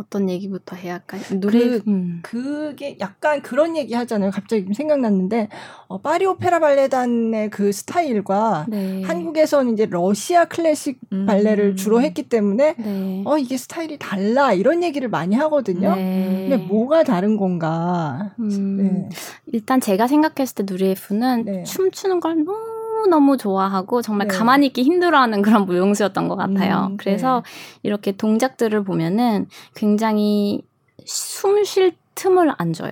[0.00, 1.20] 어떤 얘기부터 해야 할까요?
[1.40, 2.20] 노래 그, 음.
[2.22, 4.30] 그게 약간 그런 얘기 하잖아요.
[4.30, 5.48] 갑자기 생각났는데
[5.88, 9.02] 어, 파리 오페라 발레단의 그 스타일과 네.
[9.02, 11.26] 한국에서는 이제 러시아 클래식 음.
[11.26, 13.22] 발레를 주로 했기 때문에 네.
[13.26, 15.94] 어 이게 스타일이 달라 이런 얘기를 많이 하거든요.
[15.94, 16.48] 네.
[16.48, 18.32] 근데 뭐가 다른 건가?
[18.38, 18.76] 음.
[18.76, 19.08] 네.
[19.52, 21.64] 일단 제가 생각했을 때 누리에프는 네.
[21.64, 22.69] 춤추는 걸 너무
[23.00, 24.36] 너무너무 좋아하고 정말 네.
[24.36, 26.88] 가만히 있기 힘들어하는 그런 무용수였던 것 같아요.
[26.90, 27.80] 음, 그래서 네.
[27.82, 30.62] 이렇게 동작들을 보면은 굉장히
[31.04, 32.90] 숨 쉴 틈을 안 줘요.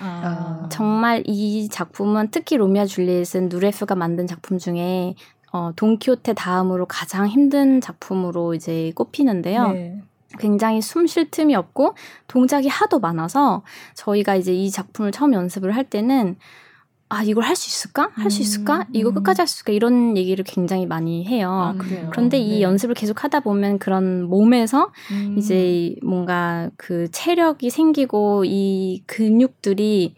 [0.00, 0.68] 아.
[0.70, 5.14] 정말 이 작품은 특히 로미아 줄리엣은 누레프가 만든 작품 중에
[5.52, 9.68] 어, 돈키호테 다음으로 가장 힘든 작품으로 이제 꼽히는데요.
[9.68, 10.00] 네.
[10.38, 11.94] 굉장히 숨 쉴 틈이 없고
[12.26, 13.62] 동작이 하도 많아서
[13.94, 16.36] 저희가 이제 이 작품을 처음 연습을 할 때는
[17.08, 18.10] 아 이걸 할 수 있을까?
[18.14, 18.78] 할 수 있을까?
[18.78, 19.14] 음, 이거 음.
[19.14, 19.72] 끝까지 할 수 있을까?
[19.72, 21.50] 이런 얘기를 굉장히 많이 해요.
[21.50, 21.74] 아,
[22.10, 22.62] 그런데 이 네.
[22.62, 25.36] 연습을 계속 하다 보면 그런 몸에서 음.
[25.38, 30.14] 이제 뭔가 그 체력이 생기고 이 근육들이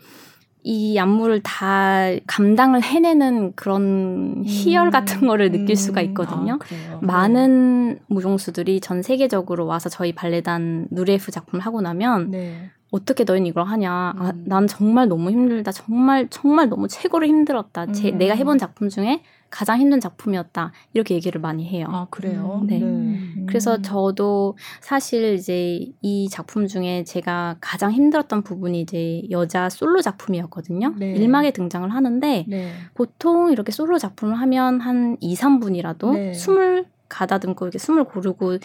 [0.64, 4.90] 이 안무를 다 감당을 해내는 그런 희열 음.
[4.90, 6.06] 같은 거를 느낄 수가 음.
[6.06, 6.58] 있거든요.
[6.60, 12.70] 아, 많은 무용수들이 전 세계적으로 와서 저희 발레단 누레프 작품을 하고 나면 네.
[12.90, 13.90] 어떻게 너희는 이걸 하냐.
[14.16, 14.44] 아, 음.
[14.46, 15.72] 난 정말 너무 힘들다.
[15.72, 17.86] 정말, 정말 너무 최고로 힘들었다.
[17.92, 18.18] 제, 음.
[18.18, 20.72] 내가 해본 작품 중에 가장 힘든 작품이었다.
[20.92, 21.86] 이렇게 얘기를 많이 해요.
[21.88, 22.60] 아, 그래요?
[22.62, 22.78] 음, 네.
[22.78, 22.84] 네.
[22.84, 23.46] 음.
[23.46, 30.94] 그래서 저도 사실 이제 이 작품 중에 제가 가장 힘들었던 부분이 이제 여자 솔로 작품이었거든요.
[30.98, 31.14] 네.
[31.14, 32.72] 1막에 등장을 하는데 네.
[32.94, 38.58] 보통 이렇게 솔로 작품을 하면 한 2, 3분이라도 숨을 가다듬고 이렇게 숨을 고르고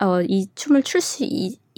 [0.00, 1.24] 어, 이 춤을 출수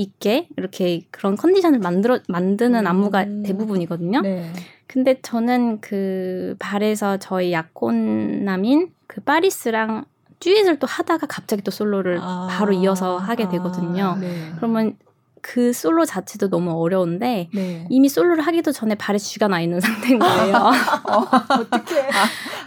[0.01, 3.43] 있게 이렇게 그런 컨디션을 만들어 만드는 안무가 음.
[3.43, 4.23] 대부분이거든요.
[4.23, 4.51] 네.
[4.87, 10.05] 근데 저는 그 발에서 저희 약혼남인 그 파리스랑
[10.41, 12.49] 듀엣을 또 하다가 갑자기 또 솔로를 아.
[12.51, 14.05] 바로 이어서 하게 되거든요.
[14.05, 14.17] 아.
[14.17, 14.53] 네.
[14.57, 14.97] 그러면
[15.43, 17.87] 그 솔로 자체도 너무 어려운데 네.
[17.89, 20.55] 이미 솔로를 하기도 전에 발에 쥐가 나 있는 상태인 거예요.
[21.09, 21.27] 어,
[21.61, 22.03] 어떻게?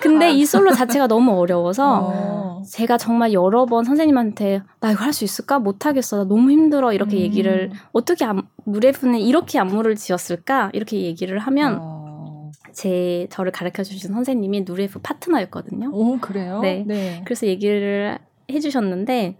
[0.01, 2.63] 근데 이 솔로 자체가 너무 어려워서 어.
[2.69, 5.59] 제가 정말 여러 번 선생님한테 나 이거 할 수 있을까?
[5.59, 6.17] 못 하겠어.
[6.17, 6.91] 나 너무 힘들어.
[6.93, 7.21] 이렇게 음.
[7.21, 8.25] 얘기를 어떻게
[8.65, 10.71] 무레프는 이렇게 안무를 지었을까?
[10.73, 12.51] 이렇게 얘기를 하면 어.
[12.71, 15.91] 제 저를 가르쳐 주신 선생님이 누레프 파트너였거든요.
[15.93, 16.59] 오, 그래요?
[16.61, 16.83] 네.
[16.87, 17.21] 네.
[17.25, 18.17] 그래서 얘기를
[18.51, 19.37] 해 주셨는데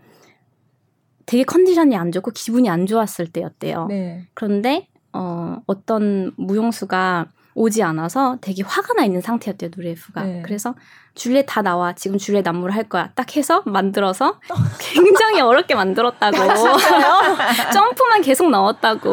[1.25, 3.87] 되게 컨디션이 안 좋고 기분이 안 좋았을 때였대요.
[3.87, 4.27] 네.
[4.33, 10.23] 그런데 어, 어떤 무용수가 오지 않아서 되게 화가 나 있는 상태였대요 누레프가.
[10.23, 10.41] 네.
[10.43, 10.73] 그래서
[11.15, 14.39] 줄리엣 다 나와 지금 줄리엣 안무를 할 거야 딱 해서 만들어서
[14.79, 16.37] 굉장히 어렵게 만들었다고
[17.71, 19.11] 점프만 계속 넣었다고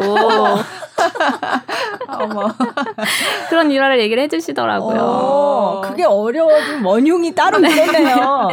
[3.49, 5.01] 그런 일화를 얘기를 해주시더라고요.
[5.01, 7.69] 오, 그게 어려워진 원흉이 따로 네.
[7.69, 8.47] 있었네요.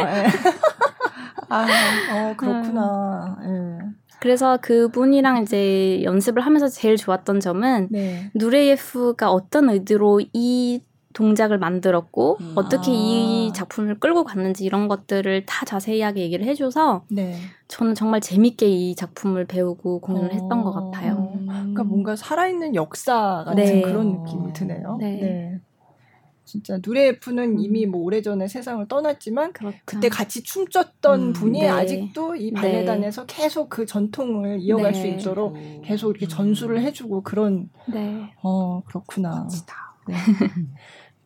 [1.49, 1.55] 네.
[1.55, 3.37] 아, 어, 그렇구나.
[3.41, 3.79] 음.
[3.81, 4.09] 예.
[4.19, 8.29] 그래서 그분이랑 이제 연습을 하면서 제일 좋았던 점은 네.
[8.35, 10.81] 누레예프가 어떤 의도로 이
[11.13, 12.53] 동작을 만들었고 음.
[12.55, 12.93] 어떻게 아.
[12.93, 17.35] 이 작품을 끌고 갔는지 이런 것들을 다 자세하게 얘기를 해줘서 네.
[17.67, 20.33] 저는 정말 재밌게 이 작품을 배우고 공연을 어.
[20.33, 21.31] 했던 것 같아요.
[21.45, 23.81] 그러니까 뭔가 살아있는 역사 같은 네.
[23.81, 24.97] 그런 느낌이 드네요.
[24.99, 25.59] 네.
[26.49, 26.51] 네.
[26.51, 27.59] 진짜 누레프는 음.
[27.59, 29.77] 이미 뭐 오래전에 세상을 떠났지만 그렇죠.
[29.85, 31.69] 그때 같이 춤췄던 음, 분이 네.
[31.69, 32.53] 아직도 이 네.
[32.53, 33.35] 발레단에서 네.
[33.35, 34.99] 계속 그 전통을 이어갈 네.
[34.99, 38.31] 수 있도록 계속 이렇게 전수를 해주고 그런 네.
[38.41, 39.47] 어 그렇구나.
[40.07, 40.15] 네.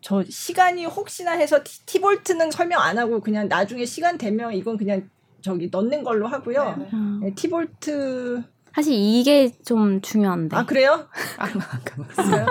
[0.01, 5.09] 저 시간이 혹시나 해서 티, 티볼트는 설명 안 하고 그냥 나중에 시간 되면 이건 그냥
[5.41, 6.89] 저기 넣는 걸로 하고요.
[7.21, 8.43] 네, 티볼트
[8.75, 10.57] 사실 이게 좀 중요한데.
[10.57, 11.07] 아 그래요?
[11.37, 12.45] 아, 그래요?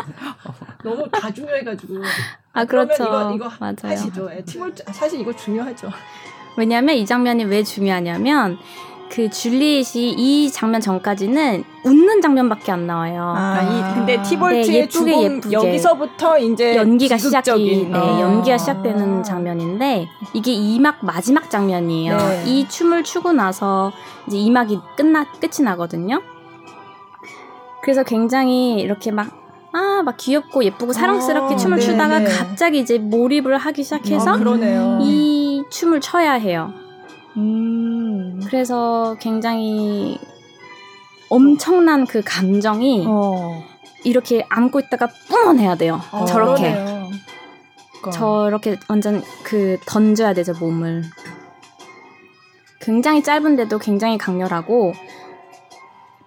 [0.83, 1.95] 너무 다 중요해가지고.
[2.53, 3.05] 아 그렇죠.
[3.05, 3.77] 이거 이거 맞아요.
[3.83, 4.29] 하시죠.
[4.35, 5.91] 예, 팀을 사실 이거 중요하죠.
[6.57, 8.59] 왜냐하면 이 장면이 왜 중요하냐면
[9.13, 13.35] 그 줄리엣이 이 장면 전까지는 웃는 장면밖에 안 나와요.
[13.37, 18.21] 아, 이, 근데 티볼트의 네, 예쁘게 예쁘게 여기서부터 이제 연기가 시작이 네, 아.
[18.21, 22.17] 연기가 시작되는 장면인데 이게 2막 마지막 장면이에요.
[22.17, 22.45] 네.
[22.47, 23.93] 이 춤을 추고 나서
[24.27, 26.23] 이제 2막이 끝나 끝이 나거든요.
[27.83, 29.42] 그래서 굉장히 이렇게 막
[29.73, 32.29] 아, 막 귀엽고 예쁘고 사랑스럽게 아, 춤을 네, 추다가 네.
[32.29, 36.73] 갑자기 이제 몰입을 하기 시작해서 아, 이 춤을 춰야 해요.
[37.37, 38.41] 음.
[38.47, 40.19] 그래서 굉장히
[41.31, 43.65] 엄청난 그 감정이 어.
[44.05, 46.01] 이렇게 안고 있다가 뿜어내야 돼요.
[46.13, 46.73] 어, 저렇게.
[46.73, 48.11] 그러니까.
[48.11, 51.05] 저렇게 완전 그 던져야 되죠, 몸을.
[52.81, 54.93] 굉장히 짧은데도 굉장히 강렬하고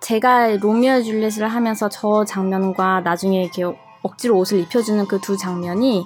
[0.05, 3.63] 제가 로미오 줄리엣을 하면서 저 장면과 나중에 이렇게
[4.03, 6.05] 억지로 옷을 입혀주는 그 두 장면이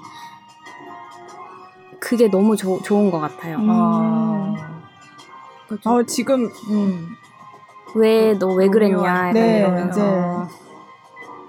[2.00, 3.58] 그게 너무 조, 좋은 것 같아요.
[3.58, 3.70] 음.
[3.70, 4.56] 아.
[5.84, 7.10] 어, 지금 음.
[7.94, 10.48] 왜너왜 그랬냐 네, 이러면서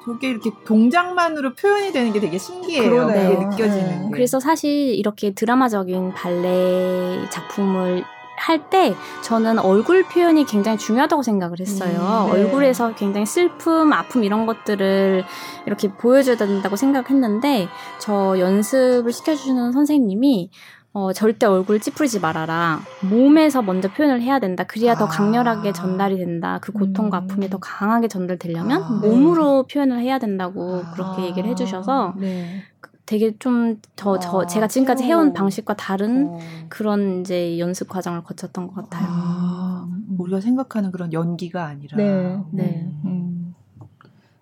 [0.05, 3.07] 저게 이렇게 동작만으로 표현이 되는 게 되게 신기해요.
[3.07, 4.05] 그게 느껴지는 네.
[4.07, 4.11] 게.
[4.13, 8.03] 그래서 사실 이렇게 드라마적인 발레 작품을
[8.41, 12.29] 할 때 저는 얼굴 표현이 굉장히 중요하다고 생각을 했어요.
[12.31, 12.43] 음, 네.
[12.43, 15.25] 얼굴에서 굉장히 슬픔, 아픔 이런 것들을
[15.67, 20.51] 이렇게 보여줘야 된다고 생각했는데 저 연습을 시켜주는 선생님이
[20.93, 22.81] 어, 절대 얼굴 찌푸리지 말아라.
[23.09, 24.65] 몸에서 먼저 표현을 해야 된다.
[24.65, 24.95] 그래야 아.
[24.97, 26.59] 더 강렬하게 전달이 된다.
[26.61, 27.25] 그 고통과 음.
[27.25, 28.89] 아픔이 더 강하게 전달되려면 아.
[29.01, 30.91] 몸으로 표현을 해야 된다고 아.
[30.91, 32.65] 그렇게 얘기를 해주셔서 네.
[33.11, 34.47] 되게 좀더 저, 아.
[34.47, 36.39] 제가 지금까지 해온 방식과 다른 어.
[36.69, 39.09] 그런 이제 연습 과정을 거쳤던 것 같아요.
[39.11, 39.89] 아.
[40.17, 41.97] 우리가 생각하는 그런 연기가 아니라.
[41.97, 42.41] 네.
[42.53, 42.89] 네.
[43.05, 43.57] 음.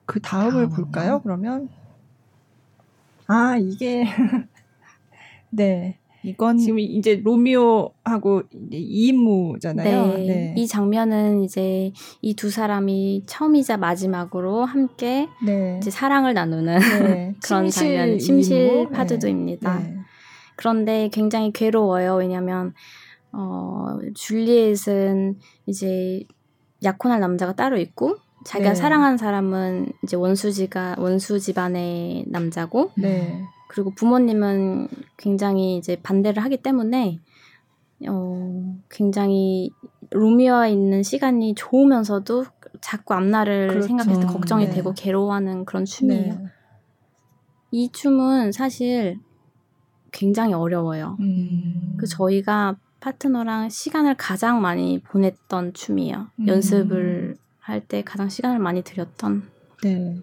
[0.05, 1.23] 그 다음을 볼까요?
[1.23, 1.71] 그러면
[3.27, 4.05] 아 이게
[5.49, 5.99] 네.
[6.31, 10.17] 이건 지금 이제 로미오하고 이제 2인무잖아요.
[10.17, 10.27] 네.
[10.27, 10.55] 네.
[10.57, 15.79] 이 장면은 이제 이 두 사람이 처음이자 마지막으로 함께 네.
[15.81, 17.35] 이제 사랑을 나누는 네.
[17.43, 19.79] 그런 침실 장면, 침실 파두두입니다.
[19.81, 19.95] 네.
[20.55, 22.15] 그런데 굉장히 괴로워요.
[22.17, 22.75] 왜냐하면
[23.33, 26.23] 어, 줄리엣은 이제
[26.85, 28.75] 약혼할 남자가 따로 있고 자기가 네.
[28.77, 33.45] 사랑한 사람은 이제 원수지가 원수 집안의 남자고 네.
[33.69, 37.21] 그리고 부모님은 굉장히 이제 반대를 하기 때문에
[38.09, 39.71] 어 굉장히
[40.11, 42.45] 로미오와 있는 시간이 좋으면서도
[42.81, 43.87] 자꾸 앞날을 그렇죠.
[43.87, 44.75] 생각했을 때 걱정이 네.
[44.75, 46.35] 되고 괴로워하는 그런 춤이에요.
[46.35, 46.45] 네.
[47.71, 49.19] 이 춤은 사실
[50.13, 51.17] 굉장히 어려워요.
[51.21, 51.97] 음.
[51.99, 56.29] 그 저희가 파트너랑 시간을 가장 많이 보냈던 춤이에요.
[56.41, 56.49] 음.
[56.49, 59.43] 연습을 할 때 가장 시간을 많이 들였던.
[59.83, 60.17] 네.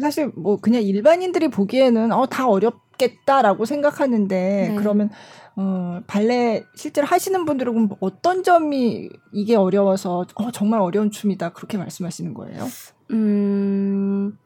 [0.00, 4.74] 사실 뭐 그냥 일반인들이 보기에는 어 다 어렵겠다라고 생각하는데 네.
[4.76, 5.10] 그러면
[5.56, 12.34] 어 발레 실제로 하시는 분들은 어떤 점이 이게 어려워서 어 정말 어려운 춤이다 그렇게 말씀하시는
[12.34, 12.66] 거예요?
[13.12, 14.38] 음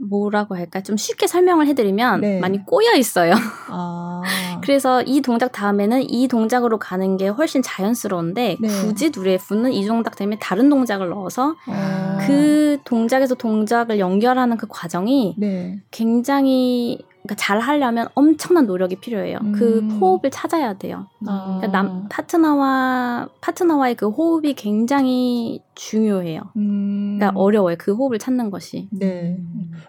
[0.00, 2.40] 뭐라고 할까 좀 쉽게 설명을 해드리면 네.
[2.40, 3.34] 많이 꼬여 있어요.
[3.68, 4.22] 아.
[4.62, 8.68] 그래서 이 동작 다음에는 이 동작으로 가는 게 훨씬 자연스러운데 네.
[8.68, 12.18] 굳이 누레프는 이 동작 때문에 다른 동작을 넣어서 아.
[12.26, 15.80] 그 동작에서 동작을 연결하는 그 과정이 네.
[15.90, 16.98] 굉장히
[17.30, 19.38] 그러니까 잘 하려면 엄청난 노력이 필요해요.
[19.38, 19.88] 그 음.
[19.88, 21.06] 그 호흡을 찾아야 돼요.
[21.26, 21.58] 아.
[21.60, 26.42] 그러니까 남 파트너와 파트너와의 그 호흡이 굉장히 중요해요.
[26.56, 27.18] 음.
[27.18, 27.76] 그러니까 어려워요.
[27.78, 28.88] 그 호흡을 찾는 것이.
[28.90, 29.38] 네.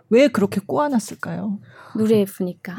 [0.10, 1.58] 왜 그렇게 꼬아놨을까요?
[1.98, 2.76] 노래 예쁘니까.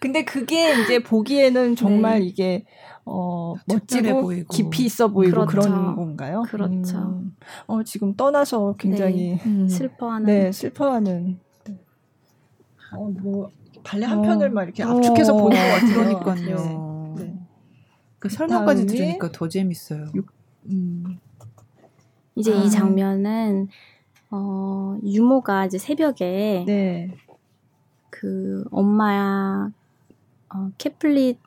[0.00, 2.26] 근데 그게 이제 보기에는 정말 네.
[2.26, 2.64] 이게
[3.06, 4.52] 어, 멋지고 보이고.
[4.52, 5.70] 깊이 있어 보이고 그렇죠.
[5.70, 6.42] 그런 건가요?
[6.48, 6.98] 그렇죠.
[6.98, 7.36] 음.
[7.66, 9.42] 어, 지금 떠나서 굉장히 네.
[9.46, 9.68] 음.
[9.68, 10.26] 슬퍼하는.
[10.26, 11.38] 네, 슬퍼하는.
[12.96, 13.50] 어, 뭐
[13.82, 14.22] 발레 한 어.
[14.22, 15.36] 편을 막 이렇게 압축해서 어.
[15.42, 16.20] 보는 것 같아요.
[16.22, 17.14] 그러니까요.
[17.16, 17.24] 네.
[17.24, 17.38] 네.
[18.18, 20.12] 그 설명까지 들으니까 더 재밌어요.
[20.66, 21.18] 음.
[22.36, 22.56] 이제 아.
[22.56, 23.68] 이 장면은
[24.30, 27.16] 어, 유모가 이제 새벽에 네.
[28.10, 29.70] 그 엄마야
[30.54, 31.38] 어, 캐플릿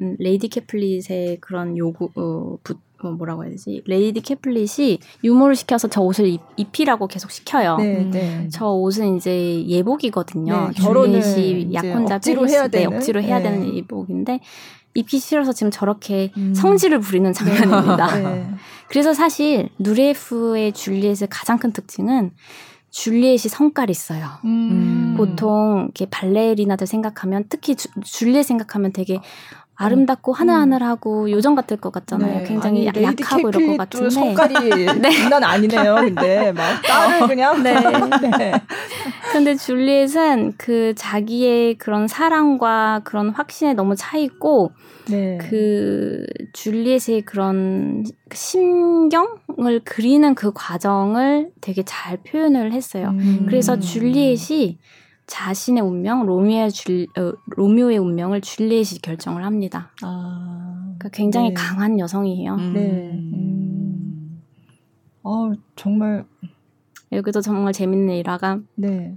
[0.00, 3.82] 음, 레이디 캐플릿의 그런 요구 어, 부, 어, 뭐라고 해야 되지?
[3.86, 7.76] 레이디 캐플릿이 유모를 시켜서 저 옷을 입, 입히라고 계속 시켜요.
[7.76, 8.10] 네, 음.
[8.10, 8.48] 네.
[8.50, 10.68] 저 옷은 이제 예복이거든요.
[10.68, 13.50] 네, 결혼을 약혼자 억지로 해야 되는 억지로 해야 네.
[13.50, 14.40] 되는 예복인데
[14.94, 16.54] 입기 싫어서 지금 저렇게 음.
[16.54, 17.34] 성질을 부리는 네.
[17.34, 18.18] 장면입니다.
[18.18, 18.50] 네.
[18.88, 22.30] 그래서 사실 누레프의 줄리엣의 가장 큰 특징은
[22.90, 24.28] 줄리엣이 성깔이 있어요.
[24.44, 25.14] 음.
[25.16, 29.18] 보통 이렇게 발레리나들 생각하면 특히 주, 줄리엣 생각하면 되게
[29.76, 30.34] 아름답고 음.
[30.34, 32.38] 하늘하늘하고 요정 같을 것 같잖아요.
[32.38, 32.44] 네.
[32.44, 34.54] 굉장히 아니, 약하고 이럴 것 같은데 성깔이
[35.00, 35.10] 네.
[35.10, 35.96] 장난 아니네요.
[35.96, 37.74] 근데 막 딸을 그냥 네.
[38.38, 38.52] 네.
[39.32, 44.70] 근데 줄리엣은 그 자기의 그런 사랑과 그런 확신에 너무 차 있고
[45.10, 45.38] 네.
[45.38, 53.08] 그 줄리엣의 그런 심경을 그리는 그 과정을 되게 잘 표현을 했어요.
[53.08, 53.46] 음.
[53.46, 54.78] 그래서 줄리엣이
[55.26, 59.90] 자신의 운명, 로미오의, 줄, 어, 로미오의 운명을 줄리엣이 결정을 합니다.
[60.02, 61.54] 아, 그러니까 굉장히 네.
[61.54, 62.54] 강한 여성이에요.
[62.54, 62.72] 음.
[62.72, 63.10] 네.
[63.12, 64.42] 음.
[65.22, 66.26] 어, 정말.
[67.12, 69.16] 여기도 정말 재밌는 일화가 네.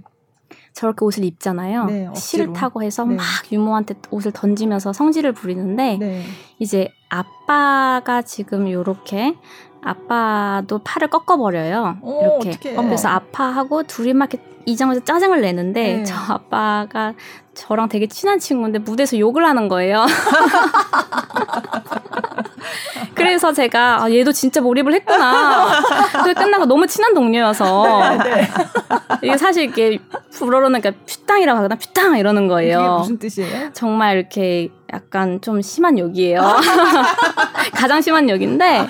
[0.72, 1.86] 저렇게 옷을 입잖아요.
[1.86, 3.16] 네, 싫다고 해서 네.
[3.16, 6.22] 막 유모한테 옷을 던지면서 성질을 부리는데 네.
[6.58, 9.34] 이제 아빠가 지금 요렇게
[9.82, 11.98] 아빠도 팔을 꺾어버려요.
[12.02, 12.70] 오, 이렇게.
[12.72, 12.86] 어떡해.
[12.88, 16.04] 그래서 아파하고 둘이 막 이렇게 이 장면에서 짜증을 내는데 네.
[16.04, 17.14] 저 아빠가
[17.54, 20.04] 저랑 되게 친한 친구인데 무대에서 욕을 하는 거예요.
[23.14, 25.80] 그래서 제가 아, 얘도 진짜 몰입을 했구나.
[26.24, 28.48] 그 끝나고 너무 친한 동료여서 네, 네.
[29.22, 29.98] 이게 사실 이게
[30.32, 32.78] 불어로는 그러니까 퓨땅이라고 하거나 퓨땅 이러는 거예요.
[32.80, 33.70] 이게 무슨 뜻이에요?
[33.72, 36.40] 정말 이렇게 약간 좀 심한 욕이에요.
[37.74, 38.86] 가장 심한 욕인데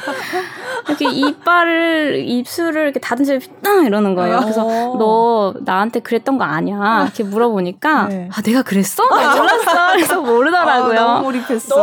[0.88, 4.40] 이렇게 이빨을 입술을 이렇게 닫은 채땅 이러는 거예요.
[4.40, 4.96] 그래서 어.
[4.98, 7.02] 너 나한테 그랬던 거 아니야?
[7.04, 8.28] 이렇게 물어보니까 네.
[8.32, 9.06] 아 내가 그랬어?
[9.08, 9.92] 나 몰랐어.
[9.92, 10.98] 그래서 모르더라고요.
[10.98, 11.76] 아, 너무 몰입했어.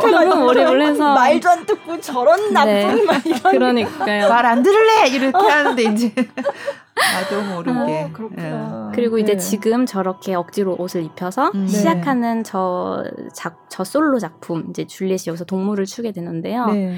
[0.00, 3.04] 너무 몰입을 해서 말도 안 듣고 저런 나쁜 네.
[3.04, 3.40] 말 이런.
[3.40, 4.28] 그러니까요.
[4.28, 7.70] 말 안 들을래 이렇게 하는데 이제 나도 모르게.
[7.78, 8.88] 어, 그렇구나.
[8.90, 8.92] 네.
[8.96, 9.38] 그리고 이제 네.
[9.38, 11.66] 지금 저렇게 억지로 옷을 입혀서 음.
[11.68, 16.66] 시작하는 저, 작, 저 솔로 작품, 이제 줄리엣이 여기서 동물을 추게 되는데요.
[16.66, 16.96] 네.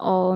[0.00, 0.34] 어,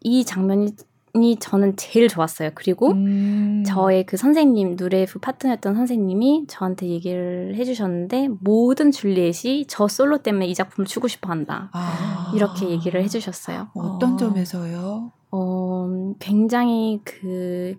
[0.00, 2.50] 이 장면이 저는 제일 좋았어요.
[2.54, 3.64] 그리고 음.
[3.66, 10.54] 저의 그 선생님, 누레프 파트너였던 선생님이 저한테 얘기를 해주셨는데, 모든 줄리엣이 저 솔로 때문에 이
[10.54, 11.70] 작품을 추고 싶어 한다.
[11.72, 12.32] 아.
[12.34, 13.68] 이렇게 얘기를 해주셨어요.
[13.74, 14.16] 어떤 어.
[14.16, 15.12] 점에서요?
[15.30, 17.76] 어, 굉장히 그,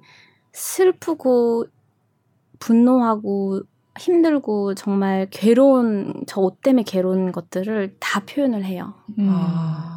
[0.54, 1.66] 슬프고
[2.60, 3.62] 분노하고
[4.00, 8.94] 힘들고 정말 괴로운 저 옷 때문에 괴로운 것들을 다 표현을 해요.
[9.20, 9.28] 음.
[9.30, 9.97] 아.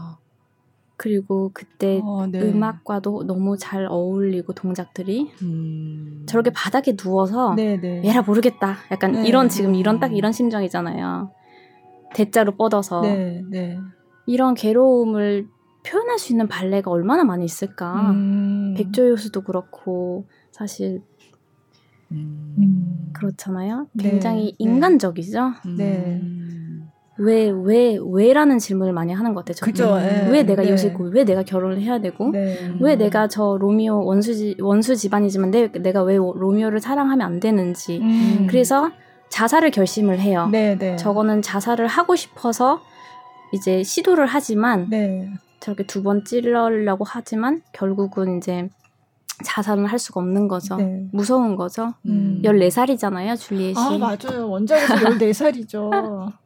[1.01, 2.43] 그리고 그때 어, 네.
[2.43, 6.25] 음악과도 너무 잘 어울리고 동작들이 음.
[6.27, 8.05] 저렇게 바닥에 누워서 네, 네.
[8.05, 8.77] 얘라 모르겠다.
[8.91, 9.27] 약간 네.
[9.27, 11.31] 이런 지금 이런 딱 이런 심정이잖아요.
[12.15, 13.79] 대자로 뻗어서 네, 네.
[14.27, 15.49] 이런 괴로움을
[15.87, 18.11] 표현할 수 있는 발레가 얼마나 많이 있을까.
[18.11, 18.75] 음.
[18.77, 21.01] 백조요수도 그렇고 사실
[22.13, 23.11] 음.
[23.15, 23.87] 그렇잖아요.
[23.95, 24.11] 네.
[24.11, 24.57] 굉장히 네.
[24.59, 25.53] 인간적이죠.
[25.79, 26.21] 네.
[27.23, 29.61] 왜, 왜, 왜라는 질문을 많이 하는 것 같아요.
[29.61, 29.97] 그죠.
[29.99, 30.29] 네.
[30.31, 30.69] 왜 내가 네.
[30.71, 32.57] 이웃이고, 왜 내가 결혼을 해야 되고, 네.
[32.81, 37.99] 왜 내가 저 로미오 원수, 원수 집안이지만 내, 내가 왜 로미오를 사랑하면 안 되는지.
[37.99, 38.47] 음.
[38.49, 38.91] 그래서
[39.29, 40.49] 자살을 결심을 해요.
[40.51, 40.97] 네, 네.
[40.97, 42.81] 저거는 자살을 하고 싶어서
[43.53, 45.29] 이제 시도를 하지만, 네.
[45.61, 48.69] 저렇게 두 번 찔러려고 하지만, 결국은 이제
[49.45, 50.77] 자살은 할 수가 없는 거죠.
[50.77, 51.07] 네.
[51.13, 51.93] 무서운 거죠.
[52.07, 52.41] 음.
[52.45, 53.75] 14살이잖아요, 줄리엣이.
[53.77, 54.49] 아, 맞아요.
[54.49, 56.33] 원작에서 14살이죠.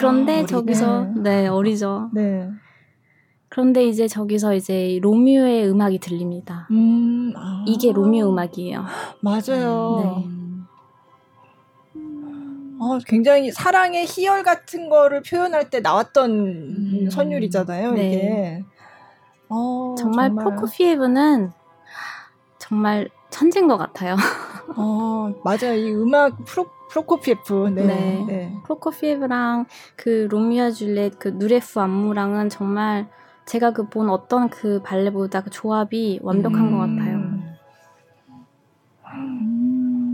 [0.00, 1.42] 그런데 아, 저기서 네.
[1.42, 2.08] 네, 어리죠.
[2.14, 2.48] 네.
[3.50, 6.66] 그런데 이제 저기서 이제 로미오의 음악이 들립니다.
[6.70, 7.64] 음, 아.
[7.66, 8.82] 이게 로미오 음악이에요.
[9.20, 10.24] 맞아요.
[10.24, 10.30] 네.
[12.82, 17.10] 어, 굉장히 사랑의 희열 같은 거를 표현할 때 나왔던 음.
[17.10, 18.06] 선율이잖아요, 네.
[18.08, 18.64] 이게.
[19.50, 21.52] 어, 정말, 정말 프로코피에브는
[22.58, 24.16] 정말 천재인 것 같아요.
[24.76, 25.74] 어, 맞아요.
[25.74, 27.72] 이 음악 프로, 프로코피에프.
[27.74, 27.84] 네.
[27.86, 28.24] 네.
[28.26, 28.54] 네.
[28.64, 29.66] 프로코피에프랑
[29.96, 33.08] 그 로미오 줄렛 그 누레프 안무랑은 정말
[33.46, 36.70] 제가 그 본 어떤 그 발레보다 그 조합이 완벽한 음.
[36.72, 37.20] 것 같아요.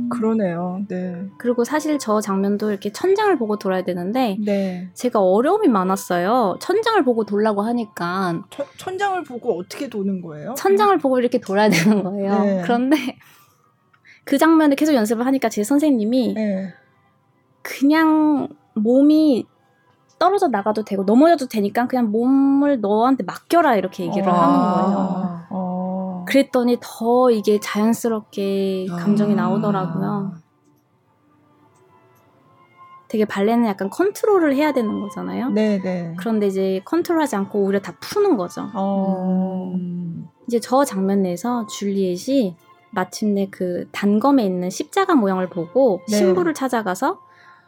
[0.08, 0.82] 그러네요.
[0.88, 1.26] 네.
[1.36, 4.88] 그리고 사실 저 장면도 이렇게 천장을 보고 돌아야 되는데 네.
[4.94, 6.56] 제가 어려움이 많았어요.
[6.60, 10.54] 천장을 보고 돌라고 하니까 천, 천장을 보고 어떻게 도는 거예요?
[10.56, 12.38] 천장을 보고 이렇게 돌아야 되는 거예요.
[12.40, 12.62] 네.
[12.62, 12.96] 그런데
[14.26, 16.74] 그 장면을 계속 연습을 하니까 제 선생님이 네.
[17.62, 19.46] 그냥 몸이
[20.18, 26.24] 떨어져 나가도 되고 넘어져도 되니까 그냥 몸을 너한테 맡겨라 이렇게 얘기를 아~ 하는 거예요.
[26.26, 29.36] 그랬더니 더 이게 자연스럽게 감정이 아.
[29.36, 30.32] 나오더라고요.
[33.06, 35.50] 되게 발레는 약간 컨트롤을 해야 되는 거잖아요.
[35.50, 35.82] 네네.
[35.82, 36.14] 네.
[36.18, 38.68] 그런데 이제 컨트롤하지 않고 오히려 다 푸는 거죠.
[38.74, 39.72] 어...
[39.76, 40.28] 음.
[40.48, 42.56] 이제 저 장면 내에서 줄리엣이
[42.90, 46.16] 마침내 그 단검에 있는 십자가 모양을 보고 네.
[46.16, 47.20] 신부를 찾아가서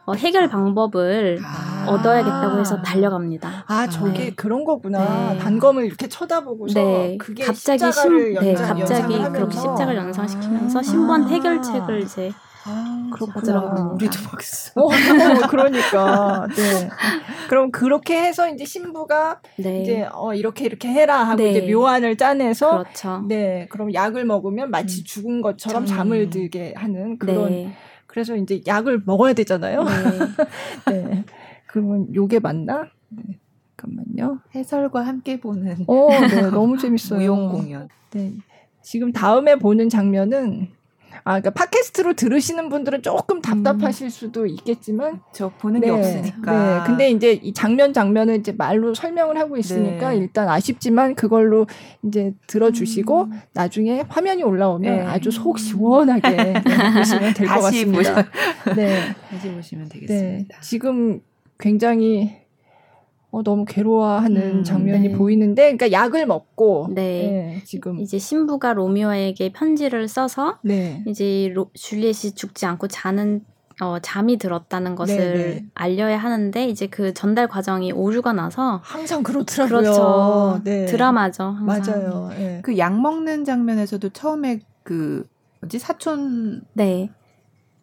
[0.05, 3.65] 어, 해결 방법을 아~ 얻어야겠다고 해서 달려갑니다.
[3.67, 4.33] 아, 저게 네.
[4.35, 5.33] 그런 거구나.
[5.33, 5.37] 네.
[5.37, 7.17] 단검을 이렇게 쳐다보고서 네.
[7.17, 12.31] 그게 갑자기 신, 네, 갑자기 그렇게 십자가를 연상시키면서 아~ 신부한 해결책을 이제
[12.69, 13.91] 아, 그렇구나.
[13.93, 14.39] 우리도 막
[14.75, 14.87] 어,
[15.49, 16.47] 그러니까.
[16.55, 16.89] 네.
[17.49, 19.81] 그럼 그렇게 해서 이제 신부가 네.
[19.81, 21.51] 이제 어 이렇게 이렇게 해라 하고 네.
[21.51, 23.25] 이제 묘안을 짜내서 그렇죠.
[23.27, 23.67] 네.
[23.69, 25.03] 그럼 약을 먹으면 마치 음.
[25.03, 27.73] 죽은 것처럼 잠을 들게 하는 그런 네.
[28.05, 29.83] 그래서 이제 약을 먹어야 되잖아요.
[29.83, 30.93] 네.
[30.93, 31.23] 네.
[31.65, 32.87] 그러면 요게 맞나?
[33.09, 33.23] 네.
[33.77, 34.41] 잠깐만요.
[34.53, 35.85] 해설과 함께 보는.
[35.87, 36.49] 어, 네.
[36.51, 37.19] 너무 재밌어요.
[37.19, 37.87] 무용 공연.
[38.11, 38.33] 네.
[38.81, 40.69] 지금 다음에 보는 장면은
[41.23, 44.09] 아, 그러니까 팟캐스트로 들으시는 분들은 조금 답답하실 음.
[44.09, 46.79] 수도 있겠지만 저 보는 네, 게 없으니까.
[46.79, 46.83] 네.
[46.87, 50.17] 근데 이제 이 장면 장면을 이제 말로 설명을 하고 있으니까 네.
[50.17, 51.67] 일단 아쉽지만 그걸로
[52.03, 53.41] 이제 들어주시고 음.
[53.53, 55.01] 나중에 화면이 올라오면 네.
[55.05, 56.53] 아주 속 시원하게 네,
[56.97, 57.97] 보시면 될 것 같습니다.
[58.15, 58.75] 보셔.
[58.75, 59.15] 네.
[59.29, 60.55] 다시 보시면 되겠습니다.
[60.55, 60.61] 네.
[60.61, 61.21] 지금
[61.59, 62.37] 굉장히
[63.31, 65.15] 어, 너무 괴로워하는 음, 장면이 네.
[65.15, 67.03] 보이는데, 그러니까 약을 먹고, 네.
[67.03, 67.61] 네.
[67.63, 71.03] 지금 이제 신부가 로미오에게 편지를 써서 네.
[71.05, 73.45] 이제 로, 줄리엣이 죽지 않고 자는
[73.81, 75.33] 어, 잠이 들었다는 것을 네네.
[75.33, 75.65] 네.
[75.73, 79.79] 알려야 하는데 이제 그 전달 과정이 오류가 나서 항상 그렇더라고요.
[79.79, 80.61] 그렇죠.
[80.65, 80.85] 네.
[80.85, 81.43] 드라마죠.
[81.43, 81.65] 항상.
[81.65, 82.29] 맞아요.
[82.37, 82.59] 네.
[82.61, 85.25] 그약 먹는 장면에서도 처음에 그
[85.61, 87.09] 뭐지 사촌 네.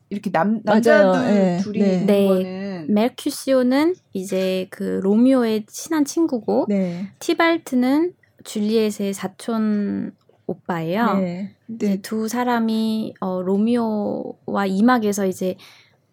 [0.09, 1.59] 이렇게 남 남자들 네.
[1.59, 1.93] 둘이 네.
[1.93, 2.29] 있는 네.
[2.29, 7.09] 거는 멜큐시오는 이제 그 로미오의 친한 친구고 네.
[7.19, 8.13] 티발트는
[8.45, 10.13] 줄리엣의 사촌
[10.47, 11.19] 오빠예요.
[11.19, 11.55] 네.
[11.67, 12.01] 네.
[12.03, 15.57] 두 사람이 어, 로미오와 이막에서 이제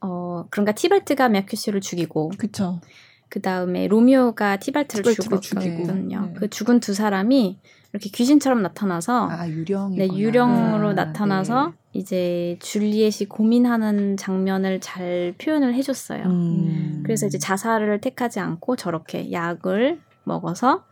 [0.02, 2.82] 어 그러니까 티발트가 메큐시를 죽이고 그쵸.
[3.30, 6.22] 그 다음에 로미오가 티발트를, 티발트를 죽었거든요.
[6.28, 6.34] 네.
[6.36, 7.60] 그 죽은 두 사람이
[7.94, 11.74] 이렇게 귀신처럼 나타나서 아, 유령 네, 유령으로 아, 나타나서 네.
[11.94, 16.24] 이제 줄리엣이 고민하는 장면을 잘 표현을 해줬어요.
[16.26, 17.04] 음.
[17.06, 20.86] 그래서 이제 자살을 택하지 않고 저렇게 약을 먹어서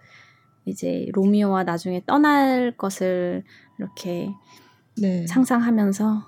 [0.65, 3.43] 이제 로미오와 나중에 떠날 것을
[3.79, 4.29] 이렇게
[4.95, 5.25] 네.
[5.25, 6.23] 상상하면서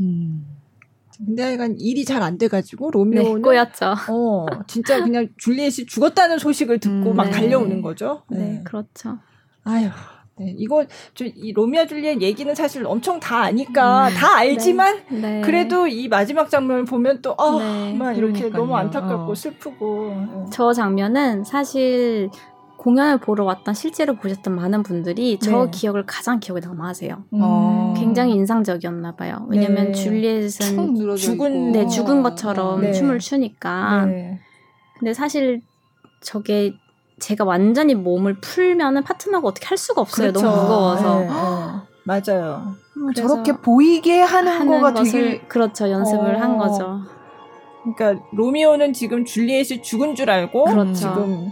[0.00, 0.46] 음.
[1.16, 3.94] 근데 약간 일이 잘 안 돼가지고 로미오는 네, 꼬였죠.
[4.10, 7.30] 어 진짜 그냥 줄리엣이 죽었다는 소식을 듣고 음, 막 네.
[7.30, 8.24] 달려오는 거죠.
[8.28, 9.20] 네, 네 그렇죠.
[9.64, 9.88] 아유.
[10.36, 10.84] 네, 이거
[11.36, 15.40] 이 로미오 줄리엣 얘기는 사실 엄청 다 아니까 음, 다 알지만 네, 네.
[15.42, 18.50] 그래도 이 마지막 장면을 보면 또막 어, 네, 이렇게 그러니까요.
[18.50, 19.34] 너무 안타깝고 어.
[19.34, 20.44] 슬프고 네.
[20.50, 22.30] 저 장면은 사실
[22.78, 25.70] 공연을 보러 왔던 실제로 보셨던 많은 분들이 저 네.
[25.70, 27.24] 기억을 가장 기억에 남아하세요.
[27.32, 27.94] 음.
[27.96, 29.46] 굉장히 인상적이었나 봐요.
[29.48, 29.92] 왜냐면 네.
[29.92, 32.92] 줄리엣은 죽은 네 죽은 것처럼 네.
[32.92, 34.06] 춤을 추니까.
[34.06, 34.40] 네.
[34.98, 35.62] 근데 사실
[36.20, 36.74] 저게
[37.18, 40.32] 제가 완전히 몸을 풀면은 파트너가 어떻게 할 수가 없어요.
[40.32, 40.46] 그렇죠.
[40.46, 41.18] 너무 무거워서.
[41.20, 41.32] 네, 네.
[42.04, 42.76] 맞아요.
[43.14, 46.38] 저렇게 보이게 하는, 하는 거가 되게 그렇죠 연습을 어.
[46.38, 47.00] 한 거죠.
[47.82, 50.94] 그러니까 로미오는 지금 줄리엣이 죽은 줄 알고 그렇죠.
[50.94, 51.50] 지금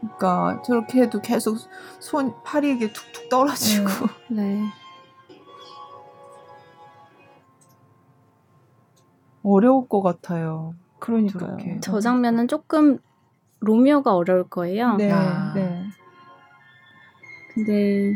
[0.00, 1.56] 그러니까 저렇게 해도 계속
[1.98, 3.88] 손 팔이 이게 툭툭 떨어지고.
[4.30, 4.42] 네.
[4.44, 4.64] 네.
[9.42, 10.74] 어려울 것 같아요.
[10.98, 11.56] 그러니까요.
[11.80, 12.98] 저 장면은 조금
[13.60, 14.96] 로미오가 어려울 거예요.
[14.96, 15.10] 네.
[15.12, 15.52] 아.
[15.54, 15.86] 네.
[17.54, 18.14] 근데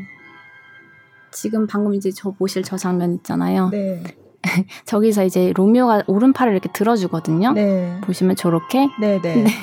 [1.31, 3.69] 지금 방금 이제 저 보실 저 장면 있잖아요.
[3.71, 4.03] 네.
[4.85, 7.53] 저기서 이제 로미오가 오른팔을 이렇게 들어주거든요.
[7.53, 7.99] 네.
[8.03, 8.89] 보시면 저렇게.
[9.01, 9.43] 네, 네.
[9.43, 9.51] 네.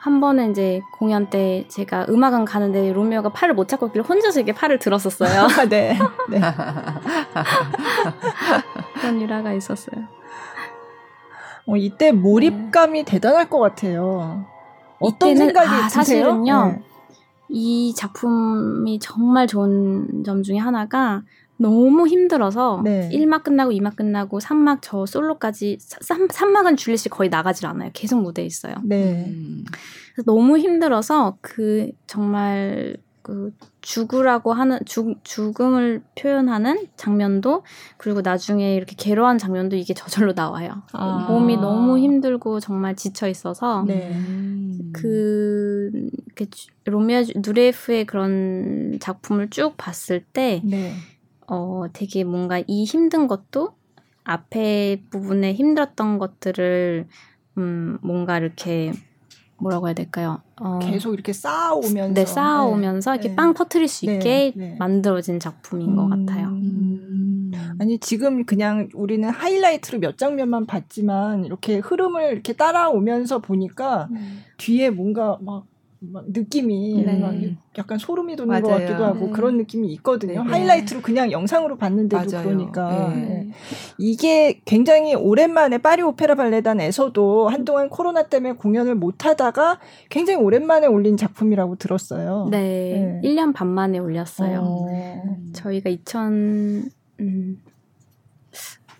[0.00, 4.52] 한 번은 이제 공연 때 제가 음악은 가는데 로미오가 팔을 못 잡고 있길래 혼자서 이렇게
[4.52, 5.46] 팔을 들었었어요.
[5.68, 5.98] 네.
[6.30, 6.40] 네.
[8.94, 10.19] 그런 일화가 있었어요.
[11.66, 13.04] 어, 이때 몰입감이 네.
[13.04, 14.46] 대단할 것 같아요.
[14.98, 15.88] 어떤 생각이 아, 드세요?
[15.88, 16.66] 사실은요.
[16.66, 16.82] 네.
[17.48, 21.22] 이 작품이 정말 좋은 점 중에 하나가
[21.56, 23.10] 너무 힘들어서 네.
[23.12, 27.90] 1막 끝나고 2막 끝나고 3막 저 솔로까지 3, 3막은 줄리 씨 거의 나가질 않아요.
[27.92, 28.74] 계속 무대에 있어요.
[28.84, 29.26] 네.
[29.26, 29.64] 음.
[30.24, 37.64] 너무 힘들어서 그 정말 그 죽으라고 하는 죽 죽음을 표현하는 장면도
[37.96, 40.82] 그리고 나중에 이렇게 괴로운 장면도 이게 저절로 나와요.
[40.92, 41.26] 아.
[41.28, 44.12] 몸이 너무 힘들고 정말 지쳐 있어서 네.
[44.92, 46.10] 그
[46.84, 50.94] 로미오 누레프의 그런 작품을 쭉 봤을 때 네.
[51.46, 53.74] 어, 되게 뭔가 이 힘든 것도
[54.24, 57.06] 앞에 부분에 힘들었던 것들을
[57.58, 58.92] 음, 뭔가 이렇게
[59.60, 60.40] 뭐라고 해야 될까요?
[60.60, 63.14] 어, 계속 이렇게 쌓아오면서 네, 쌓아오면서 네.
[63.16, 63.36] 이렇게 네.
[63.36, 64.14] 빵 터트릴 수 네.
[64.14, 64.76] 있게 네.
[64.78, 66.48] 만들어진 작품인 음, 것 같아요.
[66.48, 67.50] 음.
[67.78, 74.42] 아니 지금 그냥 우리는 하이라이트로 몇 장면만 봤지만 이렇게 흐름을 이렇게 따라오면서 보니까 음.
[74.58, 75.64] 뒤에 뭔가 막
[76.02, 77.18] 느낌이 네.
[77.18, 77.34] 막
[77.76, 78.62] 약간 소름이 돋는 맞아요.
[78.62, 79.32] 것 같기도 하고 네.
[79.32, 80.42] 그런 느낌이 있거든요.
[80.44, 80.50] 네.
[80.50, 82.48] 하이라이트로 그냥 영상으로 봤는데도 맞아요.
[82.48, 83.16] 그러니까 네.
[83.16, 83.50] 네.
[83.98, 89.78] 이게 굉장히 오랜만에 파리 오페라 발레단에서도 한동안 코로나 때문에 공연을 못 하다가
[90.08, 92.48] 굉장히 오랜만에 올린 작품이라고 들었어요.
[92.50, 94.60] 네, 1년 반 만에 올렸어요.
[94.62, 94.86] 어.
[95.52, 96.90] 저희가 2000
[97.20, 97.62] 음,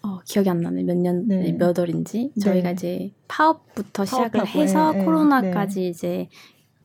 [0.03, 0.83] 어, 기억이 안 나네.
[0.83, 1.53] 몇 년, 네.
[1.53, 2.33] 몇 월인지.
[2.43, 6.29] 저희가 이제 파업부터 시작을 해서 코로나까지 이제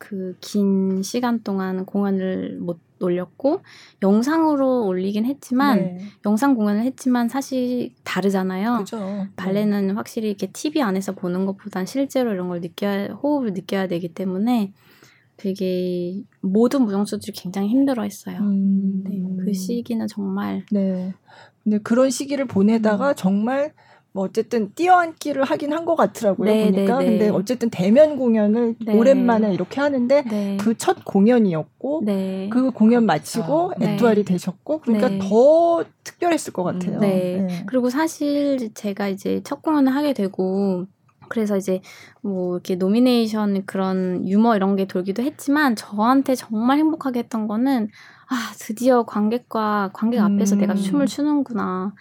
[0.08, 3.62] 그 긴 시간 동안 공연을 못 올렸고
[4.02, 5.98] 영상으로 올리긴 했지만 네.
[6.26, 8.78] 영상 공연을 했지만 사실 다르잖아요.
[8.80, 9.28] 그죠.
[9.36, 9.94] 발레는 네.
[9.94, 14.72] 확실히 이렇게 TV 안에서 보는 것보단 실제로 이런 걸 느껴야 호흡을 느껴야 되기 때문에
[15.38, 18.38] 되게 모든 무용수들이 굉장히 힘들어했어요.
[18.40, 19.04] 음.
[19.06, 21.14] 네, 그 시기는 정말 네.
[21.64, 23.14] 근데 그런 시기를 보내다가 음.
[23.18, 23.74] 정말
[24.16, 27.12] 뭐 어쨌든 뛰어앉기를 하긴 한 것 같더라고요 네, 보니까 네, 네.
[27.12, 28.98] 근데 어쨌든 대면 공연을 네.
[28.98, 30.58] 오랜만에 이렇게 하는데 네.
[30.58, 32.50] 그첫 공연이었고 네.
[32.52, 37.00] 그 공연 마치고 아, étoile이 되셨고 그러니까 더 특별했을 것 같아요.
[37.68, 40.86] 그리고 사실 제가 이제 첫 공연을 하게 되고
[41.30, 41.82] 그래서 이제
[42.22, 47.90] 뭐 이렇게 nomination 그런 루머 이런 게 돌기도 했지만 저한테 정말 행복하게 했던 거는
[48.28, 50.62] 아 드디어 관객과 관객 앞에서 음.
[50.62, 51.94] 내가 춤을 추는구나.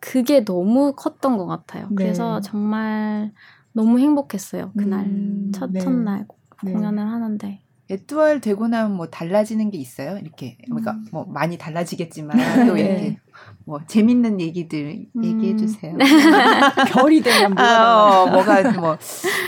[0.00, 1.86] 그게 너무 컸던 것 같아요.
[1.90, 1.94] 네.
[1.94, 3.32] 그래서 정말
[3.72, 4.72] 너무 행복했어요.
[4.76, 5.80] 그날 음, 첫 네.
[5.80, 6.26] 첫날
[6.64, 6.72] 네.
[6.72, 7.60] 공연을 하는데.
[7.90, 10.16] étoile 되고 나면 뭐 달라지는 게 있어요?
[10.16, 11.06] 이렇게 그러니까 음.
[11.10, 12.66] 뭐 많이 달라지겠지만 네.
[12.66, 13.18] 또 이렇게
[13.64, 15.24] 뭐 재밌는 얘기들 음.
[15.24, 15.96] 얘기해 주세요.
[16.92, 18.96] 별이 되면 뭐가 아, 어, 뭐가 뭐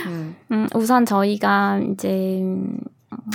[0.07, 0.37] 음.
[0.51, 2.43] 음, 우선 저희가 이제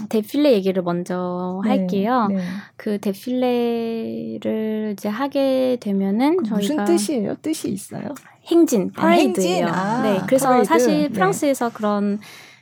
[0.10, 2.28] défilé 얘기를 먼저 네, 할게요.
[2.30, 2.40] 네.
[2.76, 7.36] 그 défilé를 이제 하게 되면은 그 저희가 무슨 뜻이에요?
[7.42, 8.14] 뜻이 있어요?
[8.46, 9.68] 행진, 퍼레이드예요.
[9.68, 10.68] 아, 네, 그래서 퍼레이드?
[10.68, 11.10] 사실 네.
[11.10, 11.74] 프랑스에서 네.
[11.76, 12.20] 그런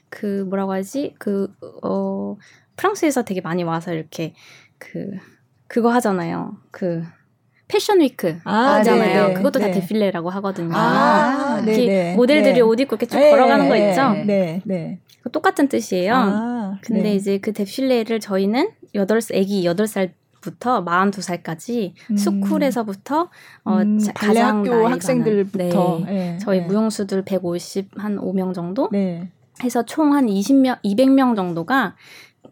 [0.10, 1.14] 그 뭐라고 하지?
[1.20, 2.38] 그어
[2.76, 4.34] 프랑스에서 되게 많이 와서 이렇게
[4.78, 5.12] 그
[5.68, 6.58] 그거 하잖아요.
[6.72, 7.04] 그
[7.68, 9.30] 패션 위크 아, 하잖아요.
[9.30, 9.72] 네, 그것도 네.
[9.72, 10.72] 다 데필레라고 하거든요.
[10.74, 14.14] 아, 네, 모델들이 옷 입고 이렇게 쭉 걸어가는 거 있죠?
[14.26, 15.00] 네, 네.
[15.32, 16.14] 똑같은 뜻이에요.
[16.16, 17.16] 아, 근데 네.
[17.16, 22.18] 이제 그 데필레를 저희는 여덟 애기 여덟 살부터 마흔두 살까지 음.
[22.18, 23.30] 스쿨에서부터
[23.64, 26.14] 어 음, 가장 학교 학생들부터 네.
[26.14, 26.38] 네.
[26.40, 26.68] 저희 네.
[26.68, 29.32] 무용수들 150한 5명 정도 네.
[29.64, 31.96] 해서 총 한 20명 200명 정도가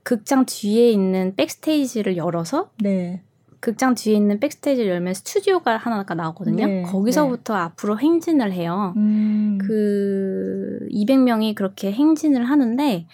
[0.03, 3.21] 극장 뒤에 있는 백스테이지를 열어서 네.
[3.63, 6.65] 극장 뒤에 있는 백스테이지를 열면 스튜디오가 하나가 나오거든요.
[6.65, 7.59] 네, 거기서부터 네.
[7.61, 8.93] 앞으로 행진을 해요.
[8.97, 9.57] 음.
[9.57, 13.07] 그 200명이 그렇게 행진을 하는데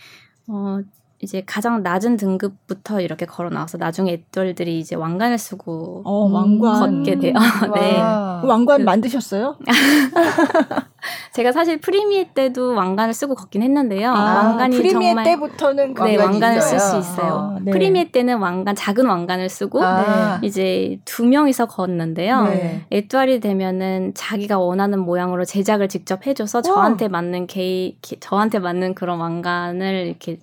[0.48, 0.80] 어
[1.22, 7.04] 이제 가장 낮은 등급부터 이렇게 걸어 나와서 나중에 애들들이 이제 왕관을 쓰고 어, 왕관.
[7.04, 7.34] 걷게 돼요.
[7.76, 7.98] 네.
[7.98, 9.58] 왕관 그, 만드셨어요?
[11.34, 14.12] 제가 사실 프리미에 때도 왕관을 쓰고 걷긴 했는데요.
[14.12, 17.56] 아, 왕관이 프리미에 정말 때부터는 네, 왕관을 쓸 수 있어요.
[17.56, 17.72] 아, 네.
[17.72, 20.40] 프리미에 때는 왕관 작은 왕관을 쓰고 아.
[20.42, 22.44] 이제 두 명이서 걷는데요.
[22.44, 22.86] 네.
[22.92, 30.08] 에뚜알이 되면은 자기가 원하는 모양으로 제작을 직접 해줘서 저한테 맞는 게 저한테 맞는 그런 왕관을
[30.08, 30.40] 이렇게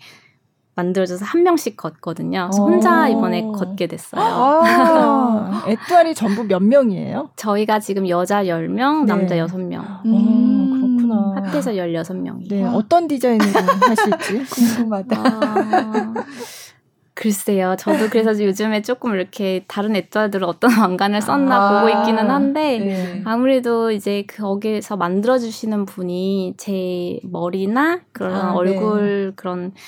[0.77, 2.51] 만들어져서 한 명씩 걷거든요.
[2.53, 3.09] 그래서 혼자 어.
[3.09, 4.22] 이번에 걷게 됐어요.
[4.22, 7.31] 아, 애뚜알이 전부 몇 명이에요?
[7.37, 9.07] 저희가 지금 여자 10명, 네.
[9.07, 10.05] 남자 6명.
[10.05, 11.35] 음, 그렇구나.
[11.37, 12.49] 합해서 16명이에요.
[12.49, 14.45] 네, 어떤 디자인을 하실지
[14.77, 15.16] 궁금하다.
[15.18, 16.14] 아,
[17.14, 17.77] 글쎄요.
[17.79, 23.22] 저도 그래서 요즘에 조금 이렇게 다른 애뚜알들은 어떤 왕관을 썼나 아, 보고 있기는 한데 네.
[23.24, 29.33] 아무래도 이제 거기에서 만들어 주시는 분이 제 머리나 그런 아, 얼굴 네.
[29.35, 29.81] 그런 그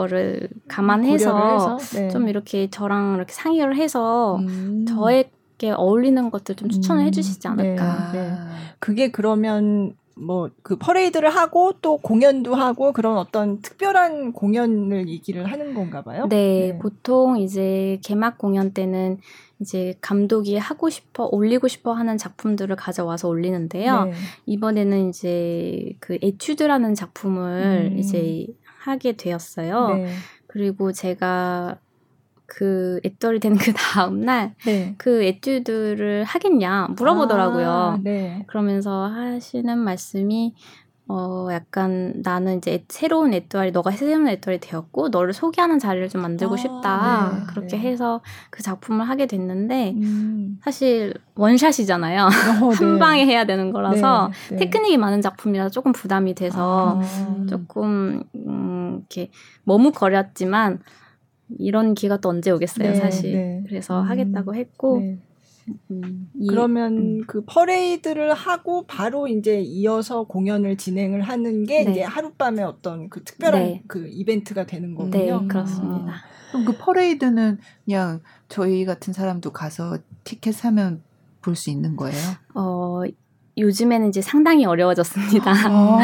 [0.00, 2.08] 거를 감안해서 네.
[2.08, 4.86] 좀 이렇게 저랑 이렇게 상의를 해서 음.
[4.88, 7.06] 저에게 어울리는 것들 좀 추천을 음.
[7.06, 8.12] 해주시지 않을까.
[8.12, 8.30] 네.
[8.30, 8.36] 네.
[8.78, 16.02] 그게 그러면 뭐그 퍼레이드를 하고 또 공연도 하고 그런 어떤 특별한 공연을 얘기를 하는 건가
[16.02, 16.26] 봐요.
[16.28, 19.18] 네, 네, 보통 이제 개막 공연 때는
[19.60, 24.04] 이제 감독이 하고 싶어 올리고 싶어 하는 작품들을 가져와서 올리는데요.
[24.04, 24.12] 네.
[24.46, 27.98] 이번에는 이제 그 에튜드라는 작품을 음.
[27.98, 28.46] 이제
[28.80, 29.94] 하게 되었어요.
[29.94, 30.14] 네.
[30.46, 31.78] 그리고 제가
[32.46, 34.94] 그 애떨이 되는 그 다음날 네.
[34.98, 37.70] 그 에튜드를 하겠냐 물어보더라고요.
[37.70, 38.44] 아, 네.
[38.48, 40.54] 그러면서 하시는 말씀이
[41.12, 46.54] 어, 약간 나는 이제 새로운 애뚜알이 너가 새로운 애뚜알이 되었고 너를 소개하는 자리를 좀 만들고
[46.54, 47.32] 아, 싶다.
[47.34, 47.78] 네, 그렇게 네.
[47.78, 50.60] 해서 그 작품을 하게 됐는데 음.
[50.62, 52.22] 사실 원샷이잖아요.
[52.22, 52.98] 어, 한 네.
[53.00, 54.56] 방에 해야 되는 거라서 네, 네.
[54.64, 57.46] 테크닉이 많은 작품이라 조금 부담이 돼서 아.
[57.48, 59.32] 조금 음, 이렇게
[59.64, 60.78] 머뭇거렸지만
[61.58, 63.64] 이런 기회가 또 언제 오겠어요, 네, 사실.
[63.66, 64.08] 그래서 음.
[64.08, 65.02] 하겠다고 했고
[65.90, 67.24] 음, 그러면 음.
[67.26, 71.90] 그 퍼레이드를 하고 바로 이제 이어서 공연을 진행을 하는 게 네.
[71.90, 73.82] 이제 하룻밤에 어떤 그 특별한 네.
[73.86, 75.40] 그 이벤트가 되는 거군요.
[75.42, 76.12] 네, 그렇습니다.
[76.12, 76.14] 아.
[76.50, 81.02] 그럼 그 퍼레이드는 그냥 저희 같은 사람도 가서 티켓 사면
[81.42, 82.18] 볼 수 있는 거예요?
[82.54, 83.02] 어,
[83.58, 85.52] 요즘에는 이제 상당히 어려워졌습니다.
[85.52, 85.98] 아,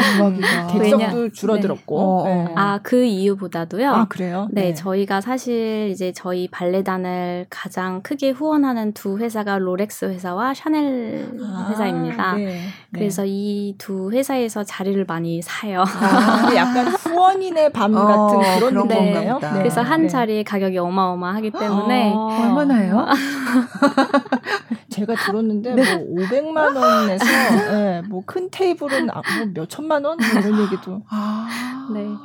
[0.71, 2.23] 객석도 줄어들었고.
[2.25, 2.43] 네.
[2.45, 2.53] 네.
[2.55, 3.89] 아, 그 이유보다도요.
[3.91, 4.47] 아, 그래요?
[4.51, 11.31] 네, 네, 저희가 사실 이제 저희 발레단을 가장 크게 후원하는 두 회사가 롤렉스 회사와 샤넬
[11.41, 12.33] 아, 회사입니다.
[12.33, 12.45] 네.
[12.45, 12.59] 네.
[12.91, 15.83] 그래서 이 두 회사에서 자리를 많이 사요.
[15.83, 19.39] 아, 약간 후원인의 밤 어, 같은 어, 그런, 그런 건가요?
[19.41, 19.49] 네.
[19.53, 23.05] 그래서 한 자리 가격이 어마어마하기 때문에 아, 얼마나요?
[24.97, 25.83] 제가 들었는데 뭐
[26.25, 27.25] 500만 원에서
[27.71, 31.01] 네, 뭐큰 테이블은 아, 뭐몇 천만 원 뭐 이런 얘기도.
[31.09, 31.47] 아,
[31.93, 32.03] 네.
[32.03, 32.19] 못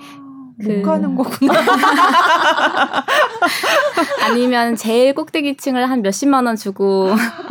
[0.59, 0.83] 그...
[0.83, 1.53] 가는 거구나.
[4.25, 7.09] 아니면 제일 꼭대기층을 한 몇십만 원 주고.
[7.49, 7.51] 아,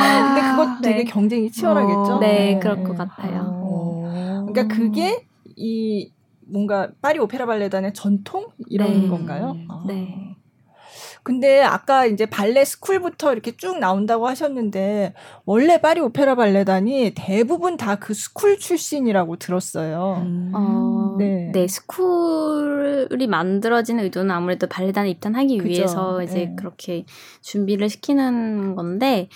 [0.00, 1.04] 아 근데 그것 되게 네.
[1.04, 2.14] 경쟁이 치열하겠죠?
[2.14, 3.42] 어, 네, 네, 그럴 것 같아요.
[3.44, 4.46] 어.
[4.48, 6.10] 그러니까 그게 이
[6.46, 9.08] 뭔가 파리 오페라 발레단의 전통 이런 네.
[9.08, 9.56] 건가요?
[9.68, 9.82] 아.
[9.86, 10.34] 네.
[11.28, 15.12] 근데 아까 이제 발레 school부터 이렇게 쭉 나온다고 하셨는데
[15.44, 20.22] 원래 파리 오페라 발레단이 대부분 다 그 school 출신이라고 들었어요.
[20.24, 20.52] 음.
[20.54, 21.50] 어, 네.
[21.52, 25.68] 네, school이 만들어진 의도는 아무래도 발레단에 입단하기 그죠.
[25.68, 26.54] 위해서 이제 네.
[26.56, 27.04] 그렇게
[27.42, 29.28] 준비를 시키는 건데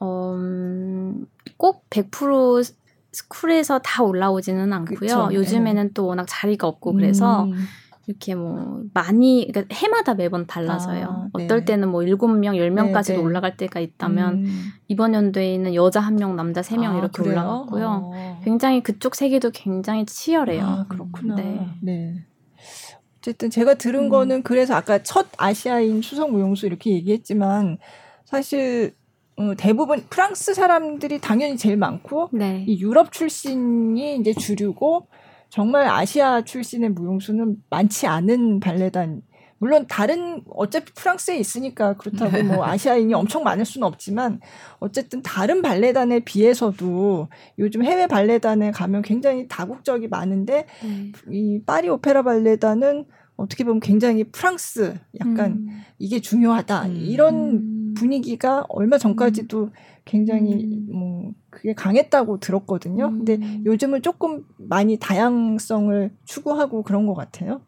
[0.00, 0.36] 어,
[1.58, 2.72] 꼭100%
[3.10, 4.98] school에서 다 올라오지는 않고요.
[4.98, 5.28] 그쵸.
[5.32, 5.90] 요즘에는 네.
[5.92, 7.52] 또 워낙 자리가 없고 그래서 음.
[8.06, 11.04] 이렇게 뭐 많이 그러니까 해마다 매번 달라서요.
[11.04, 11.44] 아, 네.
[11.44, 13.22] 어떨 때는 뭐 7명, 10명까지도 네, 네.
[13.22, 14.72] 올라갈 때가 있다면 음.
[14.88, 17.32] 이번 연도에는 여자 1명, 남자 3명 아, 이렇게 그래요?
[17.32, 17.86] 올라갔고요.
[18.12, 18.40] 어.
[18.44, 20.64] 굉장히 그쪽 세계도 굉장히 치열해요.
[20.64, 21.36] 아, 그렇구나.
[21.36, 21.68] 네.
[21.80, 22.24] 네.
[23.18, 24.08] 어쨌든 제가 들은 음.
[24.08, 27.78] 거는 그래서 아까 첫 아시아인 수석 무용수 이렇게 얘기했지만
[28.24, 28.94] 사실
[29.36, 32.64] 어, 대부분 프랑스 사람들이 당연히 제일 많고 네.
[32.66, 35.06] 이 유럽 출신이 이제 주류고
[35.52, 39.20] 정말 아시아 출신의 무용수는 많지 않은 발레단
[39.58, 44.40] 물론 다른 어차피 프랑스에 있으니까 그렇다고 뭐 아시아인이 엄청 많을 수는 없지만
[44.80, 47.28] 어쨌든 다른 발레단에 비해서도
[47.58, 51.12] 요즘 해외 발레단에 가면 굉장히 다국적이 많은데 음.
[51.30, 53.04] 이 파리 오페라 발레단은
[53.36, 55.82] 어떻게 보면 굉장히 프랑스 약간 음.
[55.98, 56.96] 이게 중요하다 음.
[56.96, 59.68] 이런 분위기가 얼마 전까지도
[60.06, 60.86] 굉장히 음.
[60.90, 63.10] 뭐 그게 강했다고 들었거든요.
[63.10, 63.62] 근데 음.
[63.64, 67.60] 요즘은 조금 많이 다양성을 추구하고 그런 것 같아요.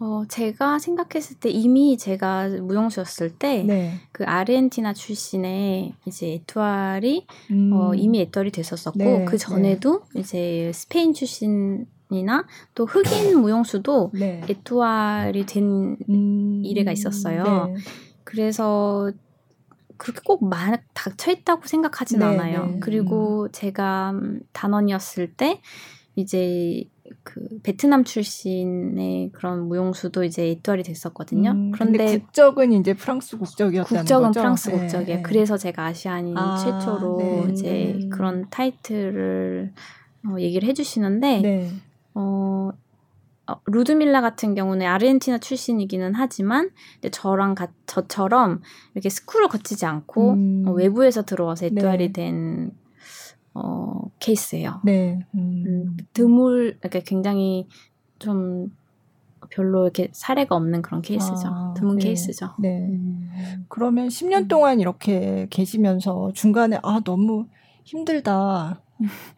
[0.00, 3.92] 어, 제가 생각했을 때 이미 제가 무용수였을 때, 네.
[4.12, 7.70] 그 아르헨티나 출신의 이제 에투알이, 음.
[7.72, 9.24] 어, 이미 에투알이 됐었었고, 네.
[9.26, 10.20] 그 전에도 네.
[10.20, 14.40] 이제 스페인 출신 이나 또 흑인 무용수도 네.
[14.48, 16.62] 에투알이 된 음.
[16.64, 17.44] 이래가 있었어요.
[17.44, 17.74] 네.
[18.24, 19.12] 그래서
[20.00, 22.78] 그렇게 꼭막 닥쳐 있다고 생각하진 네, 않아요.
[22.80, 23.48] 그리고 음.
[23.52, 24.14] 제가
[24.52, 25.60] 단원이었을 때,
[26.16, 26.84] 이제
[27.22, 31.50] 그 베트남 출신의 그런 무용수도 이제 이투알이 됐었거든요.
[31.50, 34.40] 음, 그런데 국적은 이제 프랑스 국적이었다는 국적은 거죠?
[34.40, 35.16] 프랑스 네, 국적이에요.
[35.18, 35.22] 네.
[35.22, 37.46] 그래서 제가 아시아인 아, 최초로 네.
[37.52, 38.10] 이제 음.
[38.10, 39.72] 그런 타이틀을
[40.28, 41.70] 어, 얘기를 해주시는데 네.
[42.14, 42.70] 어,
[43.50, 46.70] 어, 루드밀라 같은 경우는 아르헨티나 출신이기는 하지만
[47.10, 48.60] 저랑 가, 저처럼
[48.94, 50.64] 이렇게 스쿨을 거치지 않고 음.
[50.66, 52.12] 어, 외부에서 들어와서 에투알이 네.
[52.12, 52.70] 된
[53.54, 54.80] 어, 케이스예요.
[54.84, 55.18] 네.
[55.34, 55.64] 음.
[55.66, 57.66] 음, 드물, 그러니까 굉장히
[58.18, 58.70] 좀
[59.50, 61.48] 별로 이렇게 사례가 없는 그런 케이스죠.
[61.48, 62.04] 아, 드문 네.
[62.04, 62.50] 케이스죠.
[62.58, 62.86] 네.
[62.88, 63.66] 음.
[63.68, 67.46] 그러면 10년 동안 이렇게 계시면서 중간에 아 너무
[67.84, 68.80] 힘들다.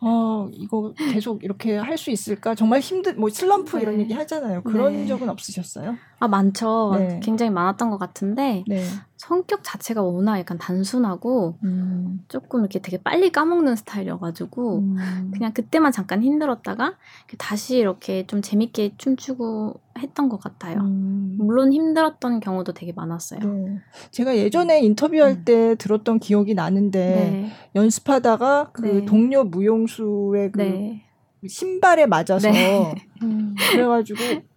[0.01, 2.55] 어 이거 계속 이렇게 할 수 있을까?
[2.55, 3.83] 정말 힘들 뭐 슬럼프 네.
[3.83, 4.63] 이런 얘기 하잖아요.
[4.63, 5.07] 그런 네.
[5.07, 5.97] 적은 없으셨어요?
[6.19, 6.95] 아 많죠.
[6.99, 7.21] 네.
[7.23, 8.83] 굉장히 많았던 것 같은데 네.
[9.23, 12.25] 성격 자체가 워낙 약간 단순하고 음.
[12.27, 15.31] 조금 이렇게 되게 빨리 까먹는 스타일이어가지고 음.
[15.33, 16.97] 그냥 그때만 잠깐 힘들었다가
[17.39, 20.81] 다시 이렇게 좀 재밌게 춤추고 했던 것 같아요.
[20.81, 21.37] 음.
[21.39, 23.39] 물론 힘들었던 경우도 되게 많았어요.
[23.39, 23.79] 네.
[24.11, 25.45] 제가 예전에 인터뷰할 음.
[25.45, 27.53] 때 들었던 기억이 나는데 네.
[27.77, 29.05] 연습하다가 그 네.
[29.05, 31.05] 동료 무용수의 그 네.
[31.47, 32.93] 신발에 맞아서 네.
[33.71, 34.52] 그래가지고 뭐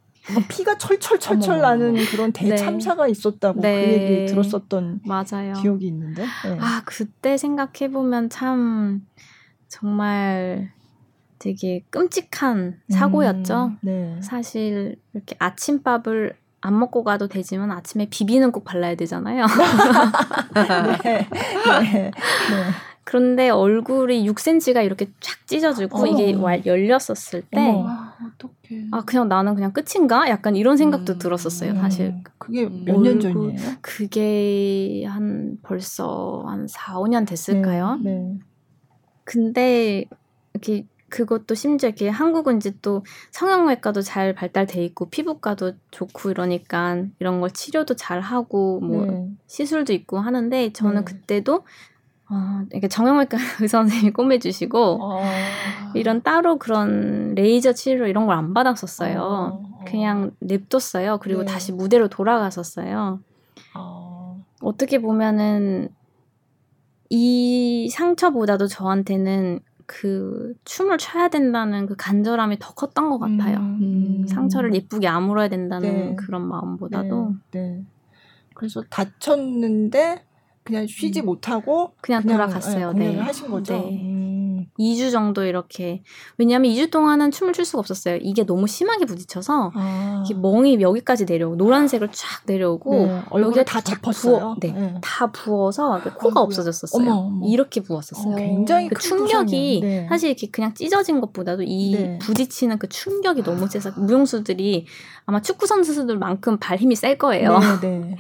[0.48, 3.12] 피가 철철철철 나는 그런 대참사가 네.
[3.12, 3.74] 있었다고 네.
[3.80, 5.54] 그 얘기 들었었던 맞아요.
[5.62, 6.24] 기억이 있는데.
[6.24, 6.58] 네.
[6.60, 9.06] 아 그때 생각해 보면 참
[9.68, 10.72] 정말
[11.40, 13.66] 되게 끔찍한 사고였죠.
[13.66, 14.18] 음, 네.
[14.22, 19.46] 사실 이렇게 아침밥을 안 먹고 가도 되지만 아침에 비비는 꼭 발라야 되잖아요.
[21.04, 21.04] 네.
[21.04, 21.28] 네.
[21.92, 22.12] 네.
[23.06, 26.06] 그런데 얼굴이 6cm가 이렇게 쫙 찢어지고 어.
[26.08, 26.34] 이게
[26.66, 28.16] 열렸었을 때, 아,
[28.91, 30.28] 아, 그냥 나는 그냥 끝인가?
[30.28, 31.20] 약간 이런 생각도 음.
[31.20, 32.16] 들었었어요, 사실.
[32.39, 33.60] 그게 몇 년 전이에요?
[33.82, 37.99] 그게 한 벌써 한 4, 5년 됐을까요?
[38.03, 38.39] 네, 네.
[39.24, 40.06] 근데
[40.53, 47.39] 이렇게 그것도 심지어 이렇게 한국은 이제 또 성형외과도 잘 발달돼 있고 피부과도 좋고 이러니까 이런
[47.39, 49.30] 걸 치료도 잘 하고 뭐 네.
[49.47, 51.14] 시술도 있고 하는데 저는 네.
[51.14, 51.64] 그때도
[52.30, 55.22] 어, 이렇게 정형외과 의사 선생님이 꼬매주시고 어.
[55.94, 59.22] 이런 따로 그런 레이저 치료 이런 걸 안 받았었어요.
[59.22, 59.84] 어.
[59.86, 61.20] 그냥 냅뒀어요.
[61.20, 61.52] 그리고 네.
[61.52, 63.20] 다시 무대로 돌아갔었어요.
[63.76, 64.44] 어.
[64.62, 65.90] 어떻게 보면은
[67.10, 73.58] 이 상처보다도 저한테는 그 춤을 춰야 된다는 그 간절함이 더 컸던 것 같아요.
[73.60, 73.78] 음.
[74.22, 74.28] 음.
[74.28, 76.16] 상처를 예쁘게 아물어야 된다는 네.
[76.16, 77.36] 그런 마음보다도.
[77.52, 77.60] 네.
[77.60, 77.84] 네.
[78.56, 80.24] 그래서 다쳤는데
[80.66, 81.28] 그냥 쉬지 음.
[81.28, 82.93] 못하고 그냥, 그냥 돌아갔어요.
[82.93, 83.20] 네, 네.
[83.20, 83.74] 하신 거죠.
[83.74, 84.01] 네.
[84.01, 84.45] 음.
[84.80, 86.03] 2주 정도 이렇게
[86.38, 88.18] 왜냐하면 2주 동안은 춤을 출 수가 없었어요.
[88.22, 90.24] 이게 너무 심하게 부딪혀서 아.
[90.36, 93.22] 멍이 여기까지 내려오고 노란색을 쫙 내려오고 네.
[93.30, 94.39] 얼굴에 다 잡혔어요.
[94.39, 97.01] 부어, 네, 네, 다 부어서 코가 없어졌었어요.
[97.09, 97.47] 어머, 어머.
[97.47, 98.34] 이렇게 부었었어요.
[98.34, 100.07] 어, 굉장히 그 충격이 네.
[100.09, 102.20] 사실 이렇게 그냥 찢어진 것보다도 이 네.
[102.20, 104.86] 부딪히는 그 충격이 너무 세서 무용수들이
[105.26, 107.57] 아마 축구 선수들만큼 발 힘이 셀 거예요.
[107.82, 108.16] 네, 네, 네.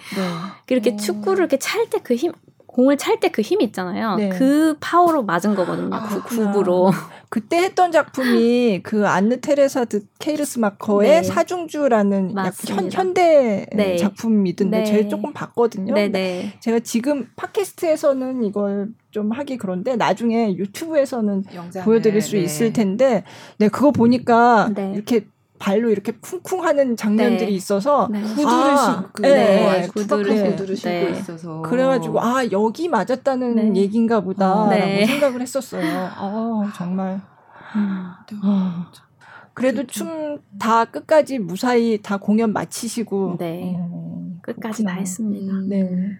[0.69, 0.95] 이렇게 오.
[0.95, 2.31] 축구를 이렇게 찰 때 그 힘,
[2.75, 4.17] 공을 찰 때 그힘 있잖아요.
[4.17, 4.27] 네.
[4.27, 5.95] 그 파워로 맞은 거거든요.
[5.95, 6.91] 아, 그 굽으로.
[7.29, 11.23] 그때 했던 작품이 그 안느 테레사 드 케이르스 마커의 네.
[11.23, 12.35] 사중주라는
[12.67, 13.95] 현, 현대 네.
[13.95, 14.83] 작품이던데 네.
[14.83, 15.93] 제가 조금 봤거든요.
[15.93, 16.53] 네, 네.
[16.59, 21.43] 제가 지금 팟캐스트에서는 이걸 좀 하기 그런데 나중에 유튜브에서는
[21.85, 22.41] 보여드릴 수 네.
[22.41, 23.23] 있을 텐데
[23.57, 25.27] 네 그거 보니까 이렇게
[25.57, 27.55] 발로 이렇게 쿵쿵 하는 장면들이 네.
[27.55, 28.21] 있어서 네.
[28.21, 29.87] 구두를 아, 신고 네, 네.
[29.87, 31.11] 구두를, 구두를 신고 네.
[31.11, 33.81] 있어서 그래가지고 아 여기 맞았다는 네.
[33.81, 35.05] 얘긴가 보다라고 네.
[35.05, 36.09] 생각을 했었어요.
[36.15, 37.21] 아 정말
[37.75, 38.11] 음.
[38.43, 38.91] 아,
[39.53, 40.25] 그래도 춤
[40.59, 44.93] 다 끝까지 무사히 다 공연 마치시고 네 어, 끝까지 그렇구나.
[44.93, 45.53] 다 했습니다.
[45.53, 46.19] 음, 네.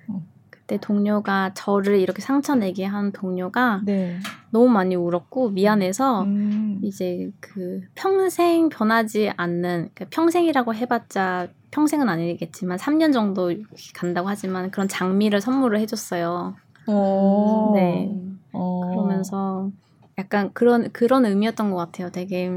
[0.66, 4.18] 그때 동료가 저를 이렇게 상처 내게 한 동료가 네.
[4.50, 6.80] 너무 많이 울었고 미안해서 음.
[6.84, 13.54] 이제 그 평생 변하지 않는 그러니까 평생이라고 해봤자 평생은 아니겠지만 3년 정도
[13.94, 16.56] 간다고 하지만 그런 장미를 선물을 해줬어요.
[16.88, 17.72] 오.
[17.76, 18.10] 네.
[18.54, 18.82] 오.
[18.90, 19.70] 그러면서
[20.18, 22.10] 약간 그런 그런 의미였던 것 같아요.
[22.10, 22.50] 되게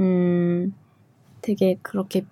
[0.00, 0.74] 음
[1.42, 2.24] 되게 그렇게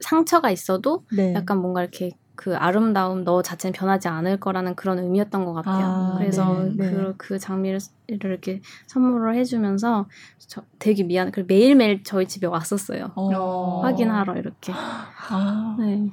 [0.00, 1.32] 상처가 있어도 네.
[1.32, 5.86] 약간 뭔가 이렇게 그 아름다움 너 자체는 변하지 않을 거라는 그런 의미였던 것 같아요.
[5.86, 6.90] 아, 그래서 네, 네.
[6.90, 7.78] 그, 그 장미를
[8.08, 10.06] 이렇게 선물을 해주면서
[10.38, 11.30] 저 되게 미안.
[11.30, 13.12] 그리고 매일매일 저희 집에 왔었어요.
[13.14, 13.80] 어.
[13.82, 14.72] 확인하러 이렇게.
[14.72, 15.76] 아.
[15.78, 16.10] 네.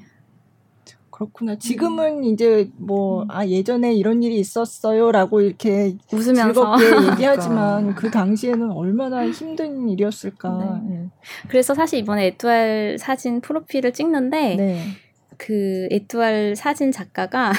[1.21, 1.55] 그렇구나.
[1.55, 2.23] 지금은 음.
[2.23, 3.27] 이제 뭐, 음.
[3.29, 5.11] 아, 예전에 이런 일이 있었어요.
[5.11, 10.81] 라고 이렇게 웃으면서 즐겁게 얘기하지만 그 당시에는 얼마나 힘든 일이었을까.
[10.83, 10.95] 네.
[10.95, 11.09] 네.
[11.47, 14.83] 그래서 사실 이번에 에투알 사진 프로필을 찍는데, 네.
[15.41, 17.51] 그 에투알 사진 작가가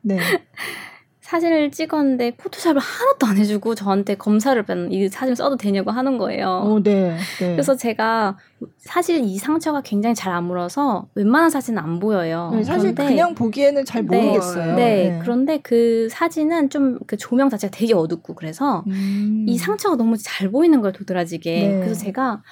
[0.00, 0.18] 네.
[1.20, 6.62] 사진을 찍었는데 포토샵을 하나도 안 해주고 저한테 검사를 이 사진 써도 되냐고 하는 거예요.
[6.64, 7.50] 오, 네, 네.
[7.50, 8.38] 그래서 제가
[8.78, 12.52] 사실 이 상처가 굉장히 잘안 물어서 웬만한 사진은 안 보여요.
[12.54, 14.76] 네, 사실 그런데, 그냥 보기에는 잘 네, 모르겠어요.
[14.76, 19.44] 네, 네, 그런데 그 사진은 좀 그 조명 자체가 되게 어둡고 그래서 음.
[19.48, 21.68] 이 상처가 너무 잘 보이는 거예요, 도드라지게.
[21.68, 21.80] 네.
[21.80, 22.42] 그래서 제가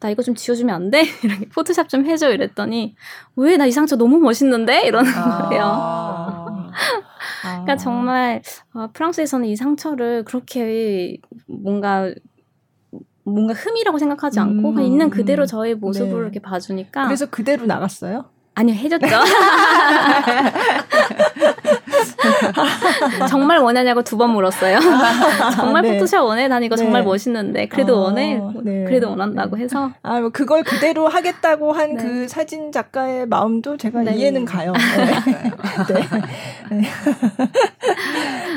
[0.00, 1.02] 나 이거 좀 지워주면 안 돼?
[1.22, 2.94] 이렇게 포토샵 좀 해줘 이랬더니
[3.36, 4.82] 왜 나 이 상처 너무 멋있는데?
[4.86, 5.48] 이러는 아.
[5.48, 6.70] 거예요.
[7.42, 8.42] 그러니까 정말
[8.74, 12.12] 어, 프랑스에서는 이 상처를 그렇게 뭔가
[13.24, 16.16] 뭔가 흠이라고 생각하지 않고 음, 있는 그대로 저의 모습을 네.
[16.18, 18.24] 이렇게 봐주니까 그래서 그대로 나갔어요?
[18.54, 19.06] 아니요 해줬죠.
[23.28, 24.78] 정말 원하냐고 두 번 물었어요.
[25.56, 25.92] 정말 네.
[25.94, 26.46] 포토샵 원해?
[26.48, 26.82] 난 이거 네.
[26.82, 28.38] 정말 멋있는데 그래도 어, 원해?
[28.62, 28.84] 네.
[28.84, 32.28] 그래도 원한다고 해서 아, 뭐 그걸 그대로 하겠다고 한그 네.
[32.28, 34.14] 사진 작가의 마음도 제가 네.
[34.14, 34.72] 이해는 가요.
[36.70, 36.82] 네.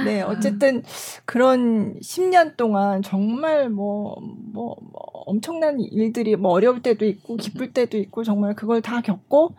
[0.06, 0.22] 네.
[0.22, 0.84] 어쨌든
[1.26, 4.18] 그런 10년 동안 정말 뭐,
[4.54, 9.56] 뭐, 뭐 엄청난 일들이 뭐 어려울 때도 있고 기쁠 때도 있고 정말 그걸 다 겪고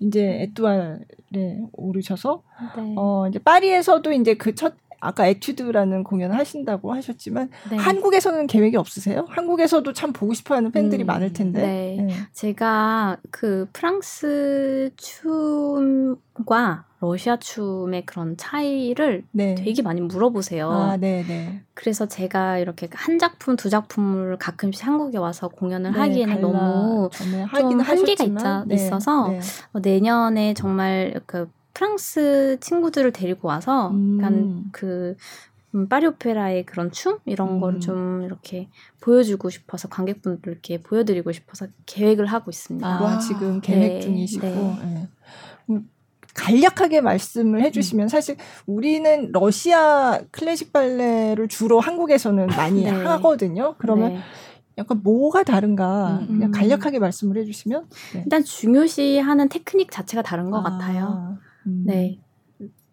[0.00, 0.98] 이제 에뚜알에
[1.72, 2.42] 오르셔서
[2.76, 2.94] 네.
[2.96, 7.76] 어 이제 파리에서도 이제 그 첫 아까 에튜드라는 공연을 하신다고 하셨지만 네.
[7.76, 9.26] 한국에서는 계획이 없으세요?
[9.28, 11.62] 한국에서도 참 보고 싶어하는 팬들이 음, 많을 텐데.
[11.62, 12.02] 네.
[12.02, 12.14] 네.
[12.32, 19.54] 제가 그 프랑스 춤과 러시아 춤의 그런 차이를 네.
[19.54, 20.70] 되게 많이 물어보세요.
[20.70, 21.62] 아, 네, 네.
[21.72, 27.40] 그래서 제가 이렇게 한 작품, 두 작품을 가끔씩 한국에 와서 공연을 네, 하기에는 너무 좀
[27.42, 29.40] 한계가 있자, 네, 있어서 네.
[29.72, 31.50] 어, 내년에 정말 그
[31.80, 34.18] 프랑스 친구들을 데리고 와서 음.
[34.20, 35.16] 약간 그
[35.74, 37.60] 음, 파리 오페라의 그런 춤 이런 음.
[37.60, 38.68] 거를 좀 이렇게
[39.00, 42.86] 보여주고 싶어서 관객분들께 보여드리고 싶어서 계획을 하고 있습니다.
[42.86, 44.46] 아, 지금 계획 네, 중이시고.
[44.46, 45.08] 네.
[45.68, 45.78] 네.
[46.34, 48.08] 간략하게 말씀을 해주시면 음.
[48.08, 52.90] 사실 우리는 러시아 클래식 발레를 주로 한국에서는 많이 네.
[52.90, 53.74] 하거든요.
[53.78, 54.20] 그러면 네.
[54.76, 56.26] 약간 뭐가 다른가 음.
[56.26, 58.20] 그냥 간략하게 말씀을 해주시면 네.
[58.22, 61.38] 일단 중요시하는 테크닉 자체가 다른 것 아, 같아요.
[61.66, 61.84] 음.
[61.86, 62.18] 네,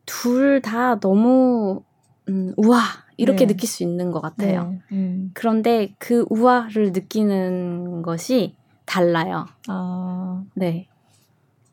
[0.05, 1.81] 둘 다 너무
[2.29, 2.81] 음, 우와
[3.17, 3.53] 이렇게 네.
[3.53, 4.71] 느낄 수 있는 것 같아요.
[4.71, 4.81] 네.
[4.91, 5.31] 음.
[5.33, 8.55] 그런데 그 우와를 느끼는 것이
[8.85, 9.45] 달라요.
[9.67, 10.43] 아.
[10.53, 10.87] 네.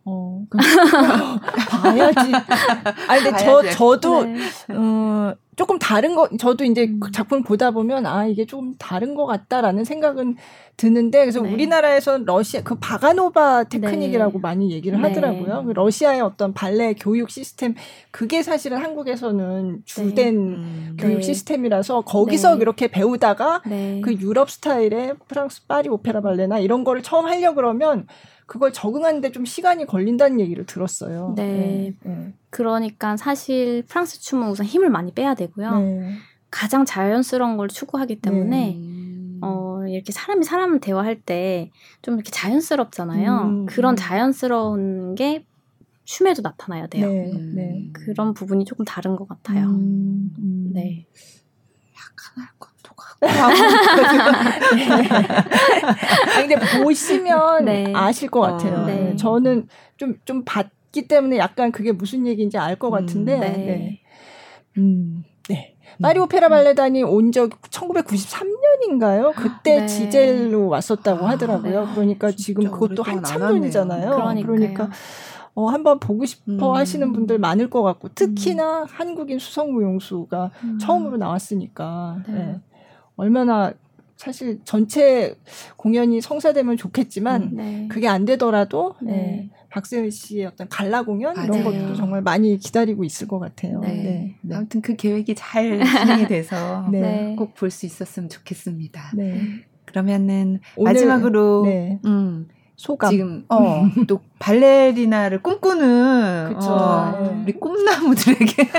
[0.06, 0.44] 어,
[1.70, 2.32] 봐야지.
[3.08, 4.38] 아니, 근데 저, 저도, 네.
[4.70, 7.00] 어, 조금 다른 거, 저도 이제 음.
[7.00, 10.36] 그 작품을 보다 보면, 아, 이게 좀 다른 것 같다라는 생각은
[10.76, 11.52] 드는데, 그래서 네.
[11.52, 14.38] 우리나라에서 러시아, 그 바가노바 테크닉이라고 네.
[14.40, 15.08] 많이 얘기를 네.
[15.08, 15.64] 하더라고요.
[15.66, 17.74] 그 러시아의 어떤 발레 교육 시스템,
[18.10, 20.56] 그게 사실은 한국에서는 주된 네.
[20.56, 20.96] 음.
[20.98, 21.22] 교육 네.
[21.22, 23.62] 시스템이라서, 거기서 그렇게 배우다가,
[24.02, 28.06] 그 유럽 스타일의 프랑스 파리 오페라 발레나 이런 거를 처음 하려 그러면,
[28.46, 31.32] 그걸 적응하는데 좀 시간이 걸린다는 얘기를 들었어요.
[31.36, 31.94] 네.
[32.02, 32.10] 네.
[32.10, 32.34] 네.
[32.50, 35.78] 그러니까 사실 프랑스 춤은 우선 힘을 많이 빼야 되고요.
[35.78, 36.12] 네.
[36.50, 39.38] 가장 자연스러운 걸 추구하기 때문에 네.
[39.42, 41.70] 어, 이렇게 사람이 사람을 대화할 때
[42.02, 43.38] 좀 이렇게 자연스럽잖아요.
[43.44, 43.96] 음, 그런 음.
[43.96, 45.46] 자연스러운 게
[46.04, 47.08] 춤에도 나타나야 돼요.
[47.08, 47.90] 네, 음.
[47.94, 49.68] 그런 부분이 조금 다른 것 같아요.
[49.70, 50.70] 음, 음.
[50.74, 51.06] 네.
[51.96, 52.63] 약간 할 것.
[53.28, 53.48] 아
[56.40, 57.92] 근데 보시면 네.
[57.94, 58.82] 아실 것 같아요.
[58.82, 59.16] 어, 네.
[59.16, 63.36] 저는 좀 좀 봤기 때문에 약간 그게 무슨 얘기인지 알 것 같은데.
[63.36, 63.50] 음, 네.
[63.50, 64.00] 네.
[64.78, 65.74] 음, 네.
[66.02, 69.32] 파리 오페라 발레단이 온 적 1993년인가요?
[69.34, 69.86] 그때 네.
[69.86, 71.82] 지젤로 왔었다고 아, 하더라고요.
[71.82, 71.94] 아, 네.
[71.94, 74.10] 그러니까 지금 그것도 한참 전이잖아요.
[74.44, 74.90] 그러니까
[75.54, 76.76] 어, 한번 보고 싶어 음.
[76.76, 78.86] 하시는 분들 많을 것 같고 특히나 음.
[78.90, 80.78] 한국인 수성무용수가 음.
[80.80, 82.32] 처음으로 나왔으니까 네.
[82.34, 82.60] 네.
[83.16, 83.72] 얼마나
[84.16, 85.34] 사실 전체
[85.76, 87.88] 공연이 성사되면 좋겠지만 음, 네.
[87.90, 89.12] 그게 안 되더라도 네.
[89.12, 89.50] 네.
[89.70, 93.80] 박세은 씨의 어떤 갈라 공연 아, 이런 것도 정말 많이 기다리고 있을 것 같아요.
[93.80, 93.88] 네.
[93.88, 94.36] 네.
[94.40, 94.54] 네.
[94.54, 96.86] 아무튼 그 계획이 잘 진행이 돼서
[97.36, 99.12] 꼭 볼 수 있었으면 좋겠습니다.
[99.84, 101.64] 그러면은 마지막으로
[102.04, 103.10] 음, 소감.
[103.10, 108.68] 지금 어, 또 발레리나를 꿈꾸는 어, 우리 꿈나무들에게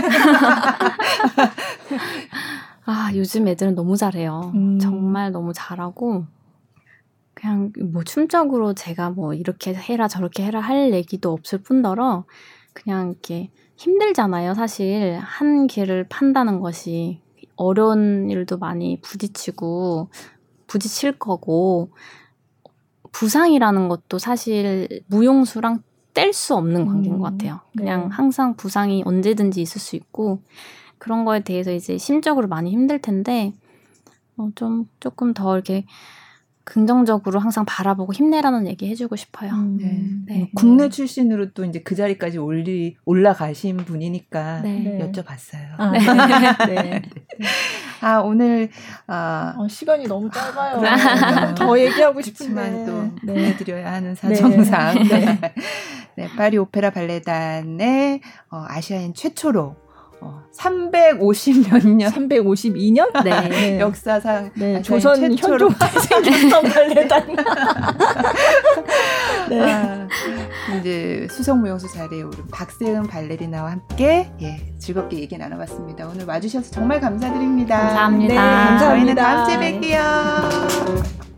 [2.86, 4.52] 아, 요즘 애들은 너무 잘해요.
[4.54, 4.80] 음.
[4.80, 6.26] 정말 너무 잘하고,
[7.34, 12.26] 그냥 뭐 춤적으로 제가 뭐 이렇게 해라 저렇게 해라 할 얘기도 없을 뿐더러,
[12.74, 14.54] 그냥 이렇게 힘들잖아요.
[14.54, 17.22] 사실 한 길을 판다는 것이
[17.56, 20.10] 어려운 일도 많이 부딪히고,
[20.68, 21.90] 부딪힐 거고,
[23.12, 25.82] 부상이라는 것도 사실 무용수랑
[26.14, 27.20] 뗄 수 없는 관계인 음.
[27.20, 27.60] 것 같아요.
[27.78, 28.16] 그냥 네.
[28.16, 30.42] 항상 부상이 언제든지 있을 수 있고,
[31.06, 33.54] 그런 거에 대해서 이제 심적으로 많이 힘들 텐데
[34.38, 35.86] 어, 좀 조금 더 이렇게
[36.64, 39.52] 긍정적으로 항상 바라보고 힘내라는 얘기 해주고 싶어요.
[39.52, 40.00] 음, 네.
[40.26, 40.40] 네.
[40.40, 44.98] 뭐 국내 출신으로 또 이제 그 자리까지 올리 올라가신 분이니까 네.
[45.00, 45.76] 여쭤봤어요.
[45.78, 46.02] 아, 네.
[46.74, 47.02] 네.
[48.02, 48.70] 아 오늘
[49.06, 50.82] 아 어, 시간이 너무 짧아요.
[50.84, 55.04] 아, 더 얘기하고 싶지만 또 보내드려야 하는 사정상.
[55.08, 55.40] 네.
[56.18, 56.28] 네.
[56.36, 59.85] 파리 오페라 발레단의 어, 아시아인 최초로
[60.22, 63.50] 어, 350몇 년, 352년 네.
[63.50, 63.80] 네.
[63.80, 64.82] 역사상 네.
[64.82, 65.70] 조선 최초로
[66.10, 67.36] 생겼던 발레단.
[69.50, 69.72] 네.
[69.74, 70.08] 아,
[70.80, 76.08] 이제 수성무용수 자리에 오른 박세은 발레리나와 함께 예, 즐겁게 얘기 나눠봤습니다.
[76.08, 77.78] 오늘 와주셔서 정말 감사드립니다.
[77.78, 78.34] 감사합니다.
[78.34, 78.90] 네, 감사합니다.
[78.90, 81.35] 저희는 다음 주에 뵐게요.